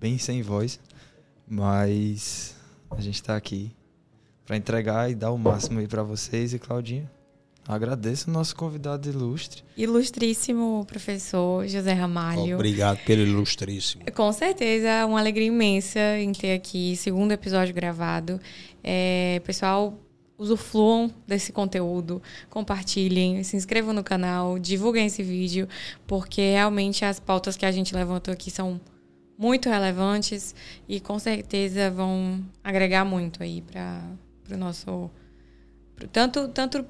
bem 0.00 0.16
sem 0.18 0.42
voz, 0.42 0.78
mas 1.48 2.54
a 2.90 3.00
gente 3.00 3.22
tá 3.22 3.36
aqui 3.36 3.72
para 4.46 4.56
entregar 4.56 5.10
e 5.10 5.14
dar 5.14 5.30
o 5.30 5.38
máximo 5.38 5.80
aí 5.80 5.86
para 5.86 6.02
vocês 6.02 6.52
e 6.52 6.58
Claudinha. 6.58 7.10
Agradeço 7.66 8.28
o 8.28 8.32
nosso 8.32 8.56
convidado 8.56 9.08
ilustre. 9.08 9.62
Ilustríssimo 9.76 10.84
professor 10.86 11.66
José 11.68 11.92
Ramalho. 11.92 12.56
Obrigado 12.56 12.98
pelo 13.04 13.22
ilustríssimo. 13.22 14.02
Com 14.12 14.32
certeza, 14.32 14.88
é 14.88 15.04
uma 15.04 15.20
alegria 15.20 15.46
imensa 15.46 16.18
em 16.18 16.32
ter 16.32 16.54
aqui 16.54 16.96
segundo 16.96 17.30
episódio 17.30 17.72
gravado. 17.72 18.40
É, 18.82 19.40
pessoal, 19.44 19.96
usufruam 20.36 21.08
desse 21.24 21.52
conteúdo, 21.52 22.20
compartilhem, 22.50 23.44
se 23.44 23.56
inscrevam 23.56 23.94
no 23.94 24.02
canal, 24.02 24.58
divulguem 24.58 25.06
esse 25.06 25.22
vídeo, 25.22 25.68
porque 26.04 26.40
realmente 26.40 27.04
as 27.04 27.20
pautas 27.20 27.56
que 27.56 27.64
a 27.64 27.70
gente 27.70 27.94
levantou 27.94 28.34
aqui 28.34 28.50
são 28.50 28.80
muito 29.38 29.68
relevantes 29.68 30.52
e 30.88 30.98
com 30.98 31.16
certeza 31.18 31.92
vão 31.92 32.44
agregar 32.62 33.04
muito 33.04 33.40
aí 33.40 33.62
para 33.62 34.02
o 34.54 34.58
nosso. 34.58 35.10
pro- 35.96 36.08
tanto 36.08 36.48
tanto 36.48 36.84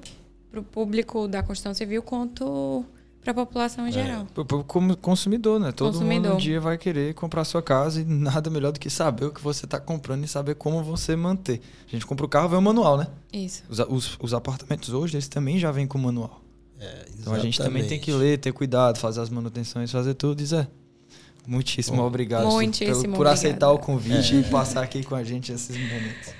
para 0.51 0.59
o 0.59 0.63
público 0.63 1.27
da 1.27 1.41
construção 1.43 1.73
civil 1.73 2.01
quanto 2.03 2.85
para 3.21 3.31
a 3.31 3.33
população 3.33 3.87
em 3.87 3.91
geral. 3.91 4.25
Pro- 4.33 4.43
pro 4.45 4.63
Como 4.65 4.95
consumidor, 4.97 5.59
né? 5.59 5.71
Todo 5.71 5.93
mundo 5.93 6.01
Consumidor. 6.03 6.33
um 6.33 6.37
dia 6.37 6.59
vai 6.59 6.77
querer 6.77 7.13
comprar 7.13 7.43
sua 7.45 7.61
casa 7.63 8.01
e 8.01 8.03
nada 8.05 8.49
melhor 8.49 8.71
do 8.73 8.79
que 8.79 8.89
saber 8.89 9.25
o 9.25 9.31
que 9.31 9.41
você 9.41 9.63
está 9.65 9.79
comprando 9.79 10.23
e 10.25 10.27
saber 10.27 10.55
como 10.55 10.83
você 10.83 11.15
manter. 11.15 11.61
A 11.87 11.91
gente 11.91 12.05
compra 12.05 12.25
o 12.25 12.29
carro, 12.29 12.49
vem 12.49 12.59
o 12.59 12.61
manual, 12.61 12.97
né? 12.97 13.07
Isso. 13.31 13.63
Os, 13.69 13.79
os, 13.79 14.17
os 14.21 14.33
apartamentos 14.33 14.89
hoje, 14.89 15.15
eles 15.15 15.27
também 15.29 15.57
já 15.57 15.71
vêm 15.71 15.87
com 15.87 15.97
manual. 15.97 16.41
É, 16.79 17.05
Então 17.17 17.33
a 17.33 17.39
gente 17.39 17.57
também 17.57 17.87
tem 17.87 17.97
que 17.97 18.11
ler, 18.11 18.37
ter 18.39 18.51
cuidado, 18.51 18.97
fazer 18.99 19.21
as 19.21 19.29
manutenções, 19.29 19.89
fazer 19.89 20.15
tudo. 20.15 20.41
E 20.41 20.45
Zé, 20.45 20.67
muitíssimo 21.47 21.97
Bom. 21.97 22.03
obrigado 22.07 22.45
Muitíssimo 22.51 23.01
pelo- 23.03 23.15
por 23.15 23.27
aceitar 23.27 23.71
o 23.71 23.79
convite 23.79 24.35
e 24.35 24.43
passar 24.43 24.83
aqui 24.83 25.01
com 25.01 25.15
a 25.15 25.23
gente 25.23 25.51
esses 25.51 25.77
momentos. 25.77 26.33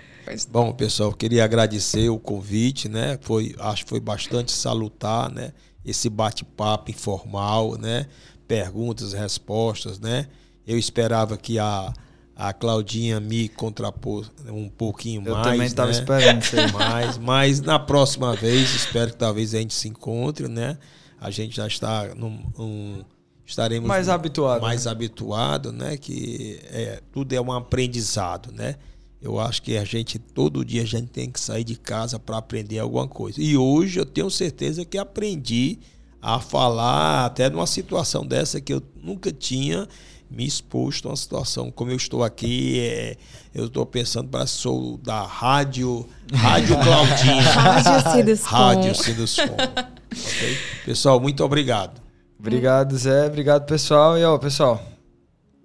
Bom, 0.52 0.72
pessoal, 0.74 1.12
queria 1.14 1.44
agradecer 1.44 2.10
o 2.10 2.18
convite, 2.20 2.88
né? 2.90 3.18
Foi, 3.22 3.56
acho 3.60 3.84
que 3.84 3.90
foi 3.90 4.00
bastante 4.00 4.52
salutar, 4.52 5.32
né? 5.32 5.54
Esse 5.86 6.10
bate-papo 6.10 6.92
informal, 6.92 7.78
né? 7.78 8.08
Perguntas, 8.48 9.14
respostas, 9.14 10.00
né? 10.00 10.28
Eu 10.66 10.78
esperava 10.78 11.36
que 11.38 11.60
a, 11.60 11.94
a 12.36 12.54
Claudinha 12.54 13.20
me 13.20 13.50
contrapôs 13.50 14.32
um 14.48 14.70
pouquinho 14.70 15.22
Eu 15.26 15.34
mais. 15.34 15.46
também 15.48 15.68
estava 15.68 15.92
né? 15.92 15.98
esperando 16.00 16.42
isso 16.42 16.56
aí. 16.58 17.20
Mas, 17.22 17.60
na 17.62 17.78
próxima 17.80 18.36
vez, 18.36 18.74
espero 18.74 19.12
que 19.12 19.18
talvez 19.18 19.54
a 19.54 19.60
gente 19.60 19.74
se 19.74 19.88
encontre, 19.88 20.48
né? 20.48 20.78
A 21.20 21.30
gente 21.32 21.56
já 21.56 21.68
está 21.68 22.14
num, 22.16 22.40
um- 22.58 23.04
estaremos 23.46 23.88
Mais 23.88 24.08
habituado, 24.10 24.62
mais 24.62 24.88
habituado, 24.88 25.72
né? 25.74 25.98
Que 25.98 26.60
é, 26.72 27.02
tudo 27.12 27.34
é 27.34 27.42
um 27.42 27.52
aprendizado, 27.52 28.52
né? 28.54 28.76
Eu 29.24 29.40
acho 29.40 29.62
que 29.62 29.78
a 29.78 29.86
gente 29.86 30.20
todo 30.20 30.66
dia 30.66 30.82
a 30.82 30.86
gente 30.86 31.08
tem 31.08 31.32
que 31.32 31.40
sair 31.40 31.64
de 31.64 31.78
casa 31.78 32.20
para 32.20 32.38
aprender 32.38 32.80
alguma 32.80 33.08
coisa. 33.08 33.42
E 33.42 33.56
hoje 33.56 33.98
eu 33.98 34.06
tenho 34.06 34.30
certeza 34.30 34.84
que 34.84 34.98
aprendi 34.98 35.80
a 36.22 36.42
falar 36.42 37.26
até 37.26 37.50
numa 37.50 37.66
situação 37.66 38.26
dessa 38.28 38.60
que 38.60 38.74
eu 38.74 38.84
nunca 39.02 39.32
tinha 39.32 39.88
me 40.30 40.46
exposto 40.46 41.08
a 41.08 41.12
uma 41.12 41.16
situação 41.16 41.72
como 41.72 41.92
eu 41.92 41.96
estou 41.96 42.22
aqui. 42.22 42.82
É, 42.82 43.16
eu 43.56 43.68
estou 43.68 43.86
pensando 43.86 44.28
para 44.28 44.46
sou 44.46 44.98
da 44.98 45.24
rádio, 45.24 46.06
Rádio 46.34 46.76
Claudinha. 46.84 47.42
rádio 47.44 48.12
Ciduscom. 48.12 48.50
Rádio 48.50 48.96
Ciduscom. 48.96 49.44
okay? 49.54 50.58
Pessoal, 50.84 51.18
muito 51.22 51.42
obrigado. 51.46 52.02
Obrigado, 52.38 52.98
Zé. 52.98 53.28
Obrigado, 53.28 53.66
pessoal. 53.66 54.18
E 54.18 54.26
ó, 54.26 54.38
pessoal, 54.38 54.84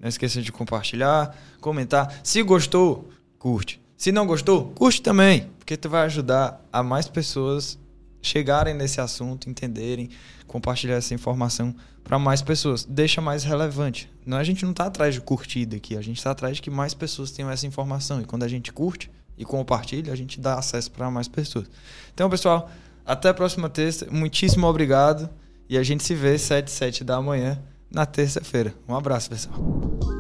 não 0.01 0.09
esqueça 0.09 0.41
de 0.41 0.53
compartilhar, 0.53 1.37
comentar. 1.61 2.21
Se 2.23 2.41
gostou, 2.45 3.09
curte. 3.39 3.81
Se 3.97 4.13
não 4.13 4.27
gostou, 4.27 4.73
curte 4.75 5.03
também, 5.03 5.51
porque 5.59 5.77
tu 5.77 5.89
vai 5.89 6.05
ajudar 6.07 6.65
a 6.73 6.83
mais 6.83 7.09
pessoas 7.09 7.79
chegarem 8.21 8.75
nesse 8.75 9.01
assunto, 9.01 9.49
entenderem, 9.49 10.11
compartilhar 10.47 10.97
essa 10.97 11.15
informação 11.15 11.75
para 12.03 12.19
mais 12.19 12.43
pessoas. 12.43 12.85
Deixa 12.85 13.21
mais 13.21 13.45
relevante. 13.45 14.11
Não, 14.25 14.37
a 14.37 14.45
gente 14.45 14.65
não 14.65 14.73
está 14.73 14.87
atrás 14.87 15.15
de 15.15 15.21
curtida 15.21 15.77
aqui, 15.77 15.97
a 15.97 16.01
gente 16.01 16.19
está 16.19 16.31
atrás 16.31 16.57
de 16.57 16.63
que 16.63 16.71
mais 16.71 16.95
pessoas 16.95 17.31
tenham 17.31 17.51
essa 17.51 17.67
informação. 17.67 18.21
E 18.21 18.25
quando 18.25 18.43
a 18.43 18.49
gente 18.49 18.73
curte 18.73 19.11
e 19.37 19.45
compartilha, 19.45 20.13
a 20.13 20.17
gente 20.17 20.41
dá 20.41 20.55
acesso 20.55 20.91
para 20.91 21.11
mais 21.11 21.29
pessoas. 21.29 21.67
Então, 22.13 22.29
pessoal, 22.29 22.71
até 23.07 23.31
a 23.31 23.35
próxima 23.35 23.69
terça. 23.69 24.07
Muitíssimo 24.11 24.67
obrigado. 24.67 25.31
E 25.69 25.77
a 25.77 25.83
gente 25.83 26.03
se 26.03 26.15
vê 26.15 26.39
7 26.39 26.71
7 26.71 27.05
da 27.05 27.21
manhã 27.21 27.59
na 27.91 28.07
terça-feira. 28.07 28.75
Um 28.89 28.95
abraço, 28.95 29.31
pessoal. 29.31 30.18